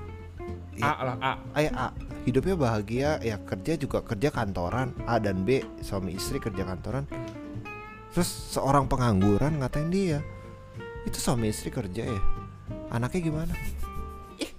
[0.83, 1.33] A lah A.
[1.55, 1.89] Ayah A.
[2.27, 4.95] Hidupnya bahagia ya kerja juga kerja kantoran.
[5.07, 7.07] A dan B suami istri kerja kantoran.
[8.11, 8.29] Terus
[8.59, 10.19] seorang pengangguran ngatain dia.
[11.07, 12.21] Itu suami istri kerja ya?
[12.91, 13.55] Anaknya gimana?
[14.43, 14.51] Ih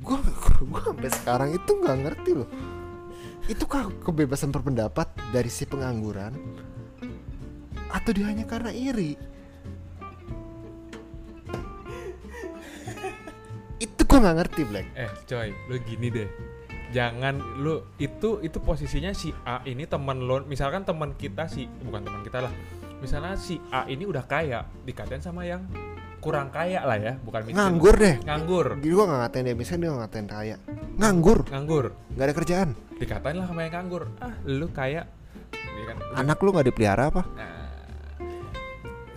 [0.00, 2.48] gua gua, gua sampai sekarang itu nggak ngerti loh.
[3.50, 6.32] Itukah kebebasan berpendapat dari si pengangguran?
[7.90, 9.18] Atau dia hanya karena iri?
[14.20, 14.86] Nggak ngerti Black.
[14.94, 16.28] Eh, coy, lu gini deh.
[16.90, 22.02] Jangan lu itu itu posisinya si A ini teman lo, misalkan teman kita si bukan
[22.02, 22.52] teman kita lah.
[23.00, 25.64] Misalnya si A ini udah kaya, dikatain sama yang
[26.20, 27.56] kurang kaya lah ya, bukan miskin.
[27.56, 28.16] Nganggur deh.
[28.26, 28.66] Nganggur.
[28.76, 30.56] Gua gua nggak ngatain dia miskin, dia ngatain kaya.
[31.00, 31.84] Nganggur, Nganggur.
[32.12, 32.68] nggak ada kerjaan.
[33.00, 34.04] Dikatain lah sama yang nganggur.
[34.20, 35.08] Ah, lu kaya.
[35.54, 35.96] Iya kan?
[36.20, 37.22] Anak lu nggak dipelihara apa?
[37.38, 37.72] Nah,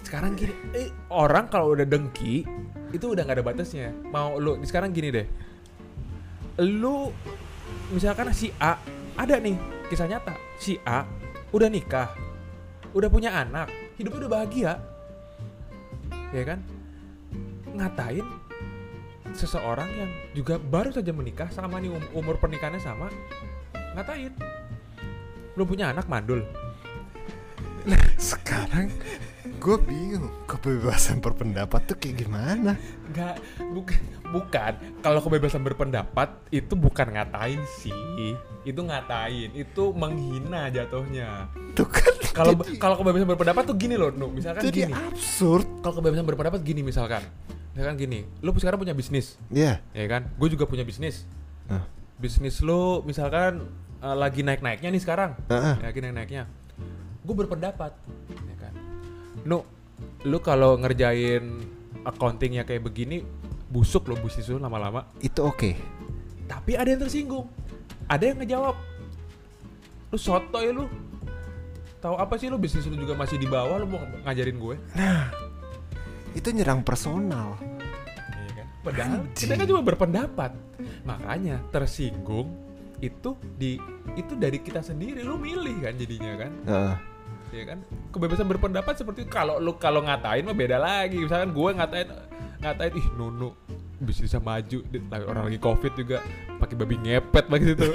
[0.06, 2.48] sekarang gini, eh, orang kalau udah dengki
[2.94, 3.90] itu udah nggak ada batasnya.
[4.14, 5.28] Mau lu sekarang gini deh,
[6.62, 7.10] lu
[7.90, 8.78] misalkan si A
[9.18, 9.58] ada nih
[9.90, 11.04] kisah nyata, si A
[11.50, 12.14] udah nikah,
[12.94, 14.74] udah punya anak, hidupnya udah bahagia,
[16.30, 16.62] ya kan?
[17.74, 18.26] Ngatain
[19.34, 23.10] seseorang yang juga baru saja menikah sama nih um- umur pernikahannya sama,
[23.98, 24.34] ngatain
[25.58, 26.46] belum punya anak mandul.
[28.18, 28.90] Sekarang
[29.44, 32.80] gue bingung kebebasan berpendapat tuh kayak gimana?
[33.12, 34.00] Enggak, bukan,
[34.32, 34.74] bukan.
[35.04, 38.36] Kalau kebebasan berpendapat itu bukan ngatain sih.
[38.64, 41.52] Itu ngatain, itu menghina jatuhnya.
[41.76, 44.32] Tuh kan Kalau kalau kebebasan berpendapat tuh gini loh, Nu.
[44.32, 44.94] Misalkan jadi gini.
[44.96, 45.68] absurd.
[45.84, 47.22] Kalau kebebasan berpendapat gini misalkan.
[47.76, 49.82] Misalkan gini, lu sekarang punya bisnis, Ya.
[49.92, 50.30] ya kan?
[50.40, 51.28] Gue juga punya bisnis.
[51.68, 51.84] Nah.
[52.16, 53.66] Bisnis lu misalkan
[54.00, 55.36] eh, lagi naik-naiknya nih sekarang.
[55.52, 55.76] Heeh.
[55.82, 56.44] Ya, lagi naik-naiknya.
[57.24, 57.92] Gue berpendapat,
[58.30, 58.53] ya?
[59.44, 59.64] Nu,
[60.24, 61.44] lu kalau ngerjain
[62.04, 63.24] accountingnya kayak begini,
[63.68, 65.08] busuk lo bisnis lu lama-lama.
[65.20, 65.76] Itu oke.
[66.48, 67.48] Tapi ada yang tersinggung.
[68.08, 68.76] Ada yang ngejawab.
[70.12, 70.86] Lu sotoy lu.
[72.04, 74.76] Tahu apa sih lu bisnis lu juga masih di bawah lu mau ngajarin gue?
[76.36, 77.56] Itu nyerang personal.
[77.64, 78.68] Iya kan?
[78.84, 79.40] Padahal Anjing.
[79.40, 80.52] kita kan cuma berpendapat.
[81.08, 82.52] Makanya tersinggung
[83.00, 83.76] itu di
[84.16, 86.96] itu dari kita sendiri lu milih kan jadinya kan Heeh.
[87.54, 87.80] Ya kan?
[88.10, 89.32] Kebebasan berpendapat seperti itu.
[89.32, 91.18] kalau lu kalau ngatain mah beda lagi.
[91.18, 92.08] Misalkan gue ngatain
[92.60, 93.54] ngatain ih nunu
[93.98, 94.80] bisnisnya maju.
[94.84, 96.18] Di- lagi- orang lagi covid juga
[96.58, 97.88] pakai babi ngepet lagi itu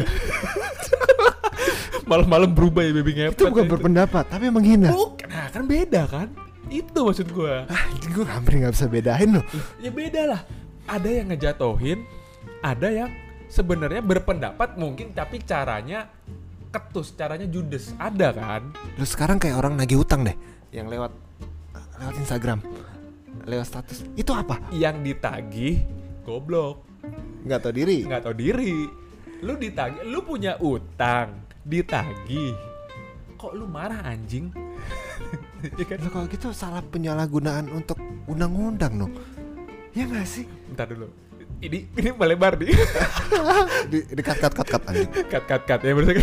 [2.09, 3.37] malam-malam berubah ya babi ngepet.
[3.37, 3.73] Itu bukan itu.
[3.75, 4.89] berpendapat, tapi menghina.
[4.91, 6.29] Bukan, nah kan beda kan?
[6.69, 9.45] Itu maksud gue Ah, gue hampir nggak bisa bedain loh.
[9.79, 10.41] ya beda lah.
[10.85, 12.01] Ada yang ngejatohin
[12.61, 13.11] ada yang
[13.47, 16.09] sebenarnya berpendapat mungkin tapi caranya
[16.69, 18.63] ketus caranya judes ada kan
[19.01, 20.37] Lu sekarang kayak orang nagih utang deh,
[20.71, 21.13] yang lewat
[21.99, 22.59] lewat Instagram,
[23.49, 24.07] lewat status.
[24.15, 24.61] Itu apa?
[24.71, 25.83] yang ditagih
[26.23, 26.85] goblok
[27.47, 27.99] Nggak tahu diri.
[28.05, 28.75] nggak tahu diri
[29.39, 32.53] lu ditagih lu punya utang ditagih
[33.39, 34.51] kok lu marah anjing
[35.79, 39.13] ya kan kalau gitu salah penyalahgunaan untuk undang-undang dong.
[39.95, 40.47] Ya nggak sih?
[40.71, 41.09] bentar dulu
[41.59, 42.71] ini ini melebar nih
[43.91, 45.11] Di, di cut cut cut cut anjing.
[45.27, 46.15] cut cut cut ya bener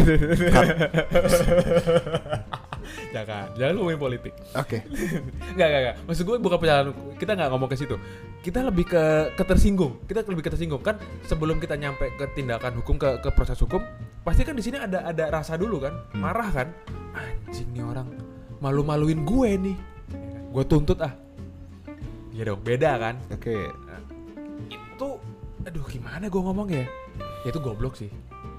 [3.12, 4.84] jangan jangan ngomongin politik Oke.
[5.52, 5.96] Enggak, enggak, enggak.
[6.06, 7.96] Maksud gue bukan perjalanan kita nggak ngomong ke situ.
[8.40, 9.04] Kita lebih ke
[9.36, 10.00] ketersinggung.
[10.06, 13.82] Kita lebih ketersinggung kan sebelum kita nyampe ke tindakan hukum ke ke proses hukum,
[14.22, 16.22] pasti kan di sini ada ada rasa dulu kan, Hmm.
[16.24, 16.68] marah kan.
[17.16, 18.08] Anjing nih orang
[18.60, 19.78] malu-maluin gue nih.
[20.52, 21.12] Gue tuntut ah.
[22.32, 23.16] Iya dong, beda kan.
[23.28, 23.72] Oke.
[24.72, 25.20] Itu
[25.66, 26.86] aduh gimana gue ngomong ya?
[27.42, 28.10] Ya itu goblok sih.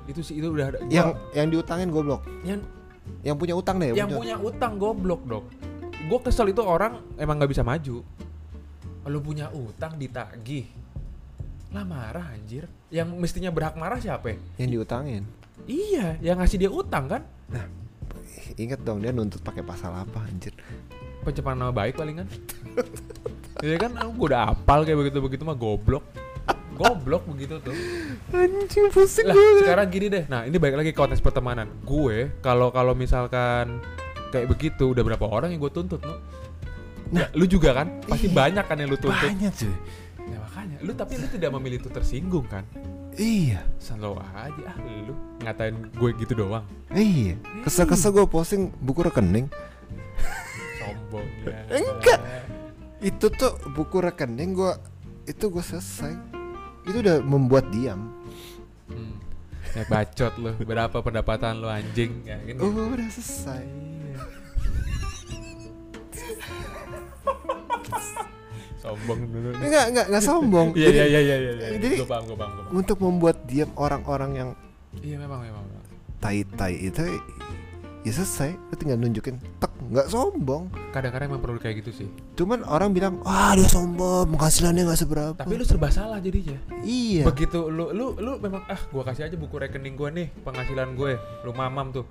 [0.05, 2.23] Itu sih itu udah ada gua- Yang yang diutangin goblok.
[2.43, 2.61] yang
[3.23, 3.91] Yang punya utang deh.
[3.93, 5.45] yang punya utang goblok dok
[6.05, 8.03] gue kesel itu orang emang nggak bisa maju
[9.05, 10.67] lu punya utang ditagih
[11.69, 14.37] lah marah anjir yang mestinya berhak marah siapa ya?
[14.57, 15.23] Yang diutangin.
[15.67, 17.23] iya yang ngasih dia utang kan
[18.57, 20.55] Ingat dong dia nuntut pakai pasal apa anjir.
[21.23, 22.27] pencemaran nama baik palingan
[23.59, 26.07] Iya kan gue udah apal kayak begitu begitu mah goblok
[26.77, 27.75] goblok begitu tuh
[28.31, 32.93] Anjing pusing lah sekarang gini deh nah ini balik lagi konteks pertemanan gue kalau kalau
[32.93, 33.81] misalkan
[34.29, 36.21] kayak begitu udah berapa orang yang gue tuntut lo
[37.07, 38.35] nah lu juga kan pasti Iya.
[38.35, 39.71] banyak kan yang lu tuntut Banyak cuy.
[40.27, 42.67] Ya makanya, lu tapi lu tidak memilih itu tersinggung kan?
[43.15, 43.63] Iya.
[43.79, 46.67] Selalu aja ah lu ngatain gue gitu doang.
[46.91, 47.39] Iya.
[47.63, 49.47] Kesel-kesel gue posting buku rekening.
[50.83, 51.63] Sombong ya.
[51.79, 52.21] Enggak.
[52.99, 54.73] Itu tuh buku rekening gue
[55.25, 56.36] itu gue selesai.
[56.87, 58.15] Itu udah membuat diam.
[58.87, 59.19] Hmm.
[59.75, 62.57] Ya bacot lu, berapa pendapatan lu anjing ya gini.
[62.57, 63.61] Oh, udah selesai.
[63.61, 64.21] Iya.
[68.79, 69.49] Sombong dulu.
[69.59, 70.69] Enggak, enggak, enggak sombong.
[70.73, 71.69] Iya iya iya iya iya.
[71.77, 72.79] jadi- Gue paham, gue paham, gue paham.
[72.79, 74.51] Untuk membuat diam orang-orang yang
[74.97, 75.65] Iya memang memang.
[75.65, 75.85] memang.
[76.17, 77.03] tai-tai itu
[78.07, 80.71] ya selesai lu tinggal nunjukin tek nggak sombong.
[80.95, 82.09] Kadang-kadang emang perlu kayak gitu sih.
[82.39, 85.35] Cuman orang bilang wah dia sombong penghasilannya nggak seberapa.
[85.43, 86.55] Tapi lu serba salah jadinya.
[86.87, 87.27] Iya.
[87.27, 91.19] Begitu lu lu lu memang ah gua kasih aja buku rekening gua nih penghasilan gue
[91.19, 92.07] lu mamam tuh.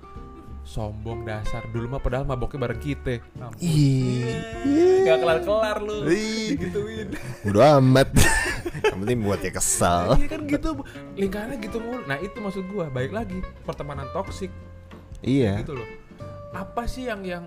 [0.66, 3.22] Sombong dasar dulu mah padahal maboknya bareng kita.
[3.62, 6.10] Iya Gak kelar-kelar lu.
[6.10, 6.58] Ih.
[6.58, 7.08] Digituin.
[7.46, 8.12] Udah amat.
[8.84, 10.68] Yang penting buat dia kesal Iya kan gitu
[11.14, 12.02] Lingkarannya gitu mulu.
[12.04, 12.90] Nah itu maksud gua.
[12.90, 14.50] Baik lagi Pertemanan toksik
[15.20, 15.60] iya.
[15.60, 15.88] Gitu loh.
[16.52, 17.44] Apa sih yang Yang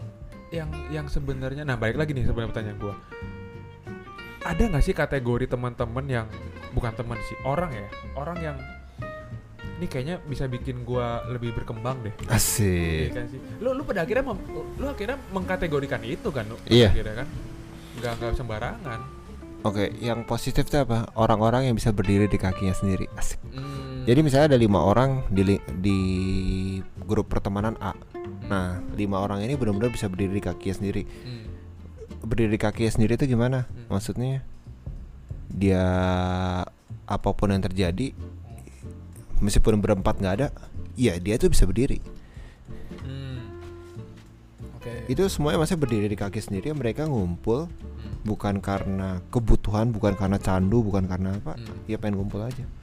[0.49, 1.61] Yang yang sebenarnya?
[1.61, 2.95] Nah balik lagi nih sebenarnya pertanyaan gua.
[4.41, 6.27] Ada nggak sih kategori teman-teman yang
[6.71, 8.57] Bukan teman sih Orang ya Orang yang
[9.77, 12.11] Ini kayaknya bisa bikin gua lebih berkembang deh.
[12.19, 13.39] Iya asik kan sih?
[13.59, 14.43] Lu, lu pada akhirnya mem-
[14.75, 16.91] Lu akhirnya mengkategorikan itu kan lu, Iya.
[16.91, 17.27] akhirnya kan?
[17.99, 18.99] Nggak, nggak sembarangan.
[19.59, 21.07] Oke, yang positif itu apa?
[21.15, 23.07] Orang-orang yang bisa berdiri di kakinya sendiri.
[23.15, 23.39] Asik.
[23.99, 24.05] Hmm.
[24.07, 25.99] Jadi misalnya ada lima orang di di
[27.03, 27.91] grup pertemanan A.
[28.49, 31.03] Nah, lima orang ini benar-benar bisa berdiri di kakinya sendiri.
[31.05, 31.45] Hmm.
[32.23, 33.67] Berdiri di kakinya sendiri itu gimana?
[33.67, 33.93] Hmm.
[33.93, 34.41] Maksudnya
[35.49, 35.85] dia
[37.09, 38.13] apa pun yang terjadi,
[39.41, 40.47] meskipun berempat nggak ada,
[40.97, 41.99] iya dia tuh bisa berdiri.
[43.05, 43.43] Hmm.
[44.79, 45.11] Oke.
[45.11, 46.71] Itu semuanya masih berdiri di kaki sendiri.
[46.73, 48.15] Mereka ngumpul Hmm.
[48.23, 51.53] bukan karena kebutuhan, bukan karena candu, bukan karena apa.
[51.59, 51.85] Hmm.
[51.85, 52.63] Ya pengen ngumpul aja.
[52.63, 52.78] Hmm.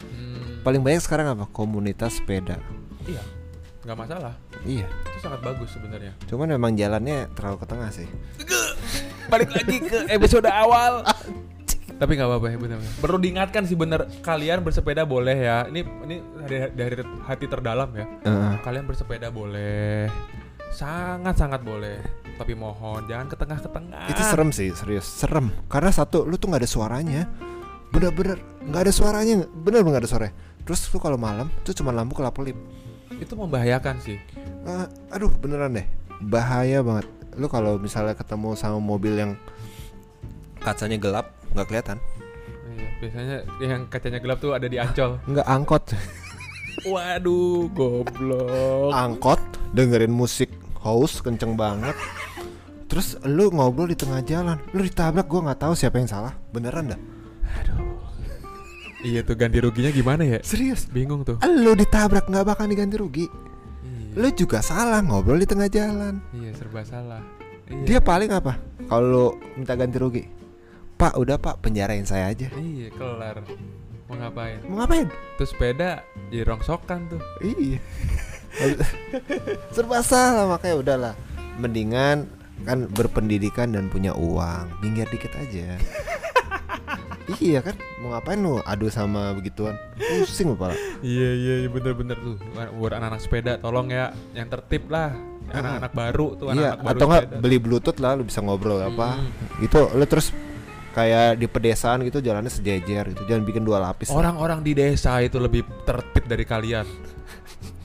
[0.67, 1.47] Paling banyak sekarang apa?
[1.55, 2.59] Komunitas sepeda.
[3.07, 3.23] Iya,
[3.87, 4.35] nggak masalah.
[4.67, 4.91] Iya.
[4.91, 6.13] Itu sangat bagus sebenarnya.
[6.27, 8.09] Cuman memang jalannya terlalu ke tengah sih.
[9.33, 11.07] Balik lagi ke episode awal.
[11.97, 12.79] Tapi nggak apa-apa ya benar.
[13.01, 15.65] Perlu diingatkan sih bener kalian bersepeda boleh ya.
[15.71, 16.95] Ini ini dari, dari
[17.25, 18.07] hati terdalam ya.
[18.27, 18.53] Heeh.
[18.61, 20.11] Kalian bersepeda boleh.
[20.75, 22.03] Sangat sangat boleh.
[22.37, 24.07] Tapi mohon jangan ke tengah ke tengah.
[24.13, 25.09] Itu serem sih, serius.
[25.09, 25.49] Serem.
[25.73, 27.23] Karena satu, lu tuh nggak ada suaranya.
[27.97, 28.37] Bener-bener
[28.69, 29.49] nggak ada suaranya.
[29.49, 30.29] Bener-bener nggak ada suara.
[30.69, 32.55] Terus lu kalau malam tuh cuma lampu kelap-kelip.
[33.17, 34.21] Itu membahayakan sih.
[34.69, 35.87] Eh, aduh, beneran deh.
[36.21, 37.09] Bahaya banget.
[37.41, 39.33] Lu kalau misalnya ketemu sama mobil yang
[40.61, 41.99] kacanya gelap, nggak kelihatan.
[42.77, 45.17] Iya, biasanya yang kacanya gelap tuh ada di ancol.
[45.25, 45.85] Nggak angkot.
[46.85, 48.93] Waduh, goblok.
[48.93, 49.41] angkot
[49.73, 50.53] dengerin musik
[50.87, 51.97] house kenceng banget
[52.87, 56.95] terus lu ngobrol di tengah jalan lu ditabrak gua nggak tahu siapa yang salah beneran
[56.95, 57.01] dah
[59.07, 60.39] Iya tuh ganti ruginya gimana ya?
[60.43, 61.39] serius Bingung tuh.
[61.41, 63.27] lu ditabrak nggak bakal diganti rugi
[63.81, 67.23] Iya, lu juga salah ngobrol di tengah jalan iya serba salah.
[67.65, 67.85] Iya.
[67.87, 70.25] dia paling apa kalau minta ganti rugi
[70.93, 73.47] pak udah pak penjarain saya aja Iya, kelar.
[74.07, 74.59] Mau ngapain?
[74.65, 77.23] mau ngapain Terus sepeda jadi rongsokan tuh.
[77.41, 77.79] iya
[79.69, 81.15] serba salah makanya udahlah
[81.57, 82.27] mendingan
[82.63, 85.77] kan berpendidikan dan punya uang minggir dikit aja
[87.39, 92.37] iya kan mau ngapain lu adu sama begituan pusing kepala Iya, iya, iya bener-bener tuh.
[92.75, 95.13] Buat anak-anak sepeda tolong ya yang tertib lah.
[95.47, 99.15] Anak-anak baru tuh, iya anak-anak baru atau enggak beli bluetooth lah lu bisa ngobrol apa
[99.15, 99.31] Hmm.
[99.59, 100.35] gitu lu terus
[100.91, 105.37] kayak di pedesaan gitu jalannya sejejer gitu jangan bikin dua lapis Orang-orang di desa itu
[105.37, 106.83] lebih tertib dari kalian.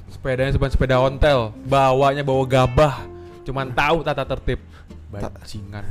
[0.10, 2.96] Sepedanya cuma sepeda ontel, bawanya bawa gabah,
[3.42, 4.62] cuman tahu tata tertib.
[5.10, 5.84] Bajingan.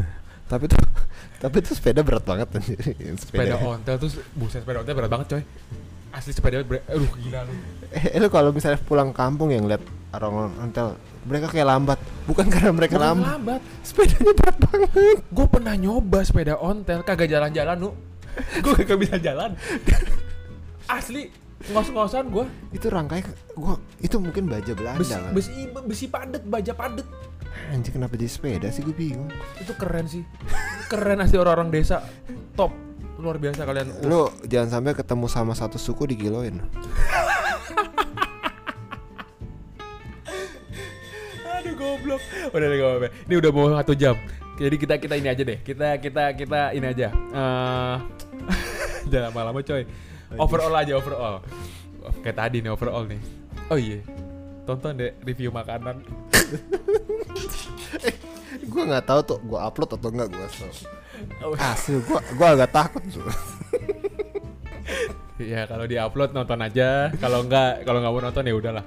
[0.46, 0.78] tapi tuh
[1.40, 2.76] tapi tuh sepeda berat banget anjir.
[3.16, 5.42] Sepeda sepeda ontel tuh buset sepeda ontel berat banget coy.
[6.10, 7.52] Asli sepeda berat, aduh gila lu.
[7.90, 9.80] eh lu kalau misalnya pulang kampung yang lihat
[10.10, 13.60] orang ontel mereka kayak lambat bukan karena mereka Bukan lambat lambat.
[13.80, 14.90] sepedanya berat banget
[15.26, 17.90] Gue pernah nyoba sepeda ontel, kagak jalan-jalan nu.
[18.60, 19.56] Gue kagak bisa jalan.
[20.86, 21.30] Asli
[21.60, 22.44] ngos-ngosan gue.
[22.72, 23.20] itu rangkai
[23.52, 25.52] gua itu mungkin baja Belanda Besi, kan besi,
[25.84, 27.04] besi padet, baja padet.
[27.68, 29.28] Anjir kenapa jadi sepeda sih gue bingung
[29.60, 30.24] Itu keren sih.
[30.88, 32.02] Keren asli orang-orang desa.
[32.56, 32.72] Top.
[33.20, 34.00] Luar biasa kalian.
[34.08, 36.56] lu jangan sampai ketemu sama satu suku dikiloin
[41.60, 42.22] Aduh goblok.
[42.50, 43.08] Udah deh apa-apa.
[43.28, 44.16] Ini udah mau satu jam.
[44.56, 45.58] Jadi kita kita ini aja deh.
[45.60, 47.08] Kita kita kita ini aja.
[47.12, 47.96] Eh
[49.12, 49.84] jangan lama-lama coy.
[50.36, 51.44] Overall aja overall.
[52.24, 53.20] Kayak tadi nih overall nih.
[53.68, 54.00] Oh iya.
[54.70, 55.98] Tonton deh review makanan.
[58.70, 60.70] gue nggak tahu tuh gue upload atau enggak gue so.
[61.42, 63.26] Oh, asli gue gue agak takut tuh
[65.42, 67.10] Ya kalau diupload nonton aja.
[67.18, 68.86] Kalau enggak kalau nggak mau nonton ya udahlah.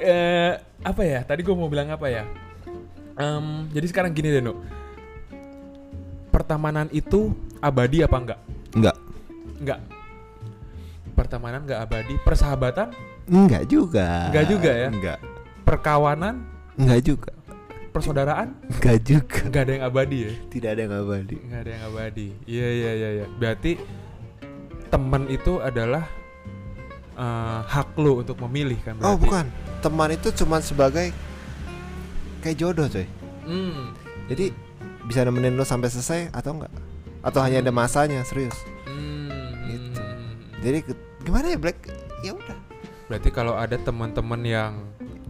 [0.00, 1.20] Eh apa ya?
[1.28, 2.24] Tadi gue mau bilang apa ya?
[3.18, 4.62] Em, jadi sekarang gini deh, Nu.
[6.30, 8.40] Pertemanan itu abadi apa enggak?
[8.78, 8.96] enggak
[9.58, 9.80] Enggak.
[11.18, 12.14] Pertemanan enggak abadi.
[12.22, 12.94] Persahabatan,
[13.28, 14.88] enggak juga Enggak juga ya?
[14.88, 15.18] enggak
[15.62, 16.34] perkawanan,
[16.74, 17.30] enggak juga
[17.88, 20.32] persaudaraan enggak juga enggak ada yang abadi ya.
[20.48, 22.28] tidak ada yang abadi Enggak ada yang abadi.
[22.44, 23.26] Iya iya iya iya.
[23.36, 23.72] Berarti
[24.88, 26.04] teman itu adalah
[27.14, 29.08] eh, hak lu untuk memilih kan berarti.
[29.08, 29.44] oh bukan
[29.78, 31.12] teman itu cuma sebagai
[32.40, 33.06] kayak jodoh coy.
[33.44, 33.92] Hmm.
[34.28, 34.52] Jadi
[35.04, 36.72] bisa nemenin lo sampai selesai atau enggak?
[37.20, 38.54] Atau hanya ada masanya serius?
[38.84, 39.28] Hmm.
[39.66, 40.00] Gitu.
[40.62, 40.78] Jadi
[41.24, 41.78] gimana ya Black?
[42.22, 42.58] Ya udah.
[43.08, 44.72] Berarti kalau ada teman-teman yang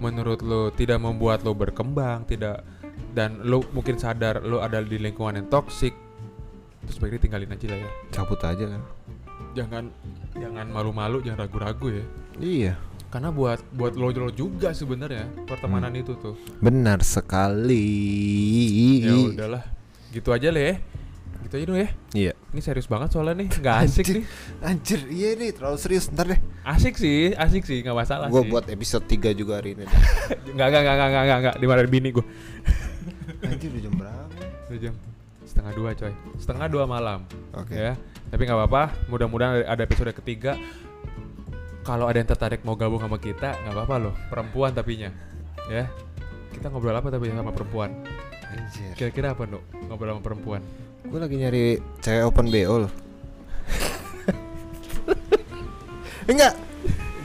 [0.02, 2.66] menurut lo tidak membuat lo berkembang, tidak
[3.14, 5.94] dan lo mungkin sadar lo ada di lingkungan yang toksik,
[6.86, 7.90] terus baiknya tinggalin aja lah ya.
[8.10, 8.82] Cabut aja kan.
[9.54, 9.84] Jangan
[10.38, 12.04] jangan malu-malu, jangan ragu-ragu ya.
[12.42, 12.74] Iya.
[13.08, 16.34] Karena buat buat lo lo juga sebenarnya pertemanan itu tuh.
[16.58, 17.86] Benar sekali.
[19.06, 19.64] Ya udahlah.
[20.10, 20.74] Gitu aja lah ya.
[21.46, 21.88] Gitu aja dong ya.
[22.12, 22.32] Iya.
[22.50, 24.16] Ini serius banget soalnya nih, nggak asik Anjir.
[24.16, 24.24] nih.
[24.64, 26.04] Anjir, iya nih terlalu serius.
[26.10, 26.40] Ntar deh.
[26.66, 29.84] Asik sih, asik sih, nggak masalah Gue buat episode 3 juga hari ini.
[30.54, 31.54] Nggak, nggak, nggak, nggak, nggak, nggak, nggak.
[31.60, 32.24] Dimarahin bini gue.
[33.46, 34.34] Anjir udah jam berapa?
[34.68, 34.94] Udah jam
[35.48, 37.24] setengah dua coy setengah dua malam
[37.56, 37.72] Oke.
[37.72, 37.96] ya
[38.28, 40.60] tapi nggak apa-apa mudah-mudahan ada episode ketiga
[41.82, 45.08] kalau ada yang tertarik mau gabung sama kita nggak apa-apa loh perempuan tapinya
[45.72, 45.88] ya
[46.52, 47.90] kita ngobrol apa tapi sama perempuan
[48.48, 48.92] Anjir.
[48.92, 50.60] kira-kira apa nuk ngobrol sama perempuan
[51.04, 51.64] Gue lagi nyari
[51.98, 52.92] cewek open BO loh.
[56.26, 56.54] Enggak.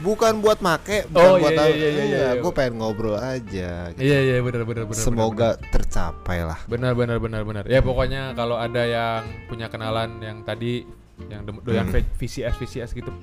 [0.04, 2.28] Bukan buat make, bukan Oh, buat iya, iya, iya, iya, iya.
[2.38, 3.88] Gue pengen ngobrol aja.
[3.90, 4.04] gitu.
[4.04, 6.60] iya iya benar benar benar Semoga tercapai lah.
[6.68, 10.84] benar benar benar benar ya pokoknya kalau ada yang punya kenalan yang tadi
[11.24, 12.04] yang dem- doyan Hmm.
[12.14, 13.16] VCS VCS gitu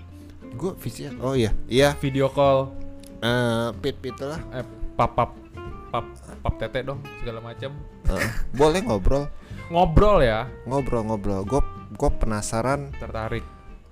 [0.50, 1.04] Gue visi.
[1.20, 1.92] Oh iya, iya.
[1.94, 2.72] video call
[3.20, 4.40] Eh, pit pit lah.
[4.50, 4.64] eh,
[4.96, 5.36] pap pap
[5.90, 6.06] pap
[6.40, 7.76] pap tete dong segala macam
[8.08, 9.28] Eh, boleh ngobrol,
[9.70, 11.40] ngobrol ya ngobrol ngobrol.
[11.44, 12.90] Gue gue penasaran.
[12.92, 13.42] tertarik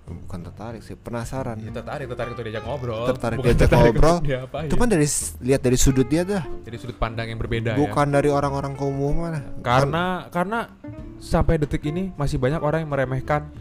[0.08, 1.60] Bukan tertarik sih, penasaran.
[1.60, 4.16] ya, tertarik tertarik tuh diajak ngobrol Tertarik Bukan diajak tertarik ngobrol.
[4.16, 4.64] untuk diapain.
[4.64, 5.06] Itu kan dari
[5.42, 6.44] lihat dari sudut dia dah.
[6.64, 9.60] jadi sudut pandang yang berbeda ya Bukan dari orang-orang keumuman.
[9.60, 10.72] karena karena
[11.18, 13.52] sampai detik ini masih banyak orang yang meremehkan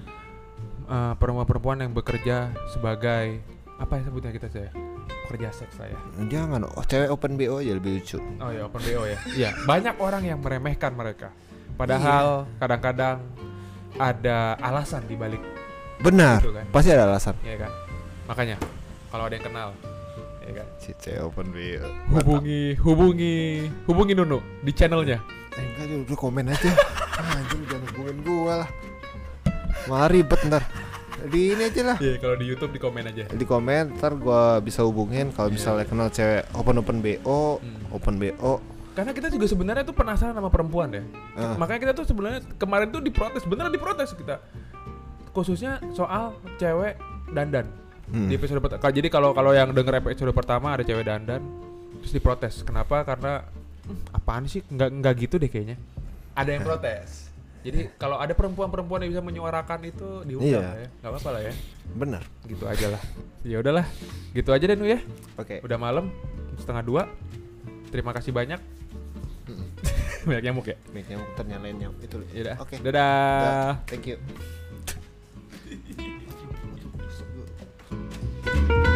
[0.85, 3.43] eh, perempuan-perempuan yang bekerja sebagai
[3.75, 4.71] apa ya sebutnya kita saya
[5.27, 5.99] pekerja seks lah ya
[6.31, 8.23] Jangan, oh, cewek open BO aja lebih lucu.
[8.39, 11.27] oh ya open bo ya iya banyak orang yang meremehkan mereka
[11.77, 13.21] padahal kadang-kadang
[13.95, 15.41] ada alasan di balik
[15.97, 16.65] Benar, Gitu kan.
[16.69, 17.33] pasti ada alasan.
[17.41, 17.71] ya kan
[18.25, 18.57] makanya
[19.07, 19.69] kalau ada yang kenal
[20.39, 21.87] ya kan Si cewek open BO.
[22.11, 23.35] hubungi hubungi
[23.85, 25.17] hubungi Nunu di channelnya
[25.49, 26.69] Eh, enggak dulu, lu komen aja.
[27.17, 28.69] Ah, Anjing jangan hubungin gua lah.
[29.85, 30.61] Malah ribet ntar.
[31.25, 31.97] Di ini aja lah.
[31.97, 35.57] Iya kalau di YouTube di komen aja Di komen ntar gua bisa hubungin kalau Iya.
[35.57, 37.89] misalnya kenal cewek open open BO, Hmm.
[37.89, 38.61] open BO.
[38.97, 41.05] Karena kita juga sebenarnya tuh penasaran sama perempuan deh
[41.37, 41.53] Ah.
[41.53, 44.41] makanya kita tuh sebenarnya kemarin tuh diprotes beneran diprotes kita.
[45.29, 46.97] Khususnya soal cewek
[47.29, 47.69] dandan.
[48.07, 48.25] Hmm.
[48.25, 51.43] di episode pertama jadi kalau kalau yang denger episode pertama ada cewek dandan
[51.99, 52.63] terus diprotes.
[52.63, 53.03] Kenapa?
[53.03, 53.43] Karena
[53.83, 54.63] "Hmm, apaan sih?
[54.63, 55.75] Nggak nggak gitu deh kayaknya.
[56.31, 57.27] Ada yang protes.
[57.61, 60.59] Jadi kalau ada perempuan-perempuan yang bisa menyuarakan itu diundang Iya.
[60.63, 60.87] lah ya.
[60.89, 61.53] Nggak apa-apa lah ya.
[61.93, 62.23] Bener.
[62.47, 63.01] gitu aja lah.
[63.43, 63.85] Ya udahlah.
[64.31, 64.99] Gitu aja deh Nu ya.
[65.35, 65.59] Oke.
[65.59, 66.05] udah malam
[66.55, 67.03] setengah dua.
[67.87, 68.59] Terima kasih banyak
[70.25, 70.77] banyak nyamuk ya?
[70.89, 71.99] Banyak nyamuk ternyata nyamuk.
[72.01, 72.73] Itu ya oke.
[72.73, 72.77] Okay.
[72.81, 72.97] dadah.
[73.43, 73.73] dadah.
[73.85, 74.17] Thank you.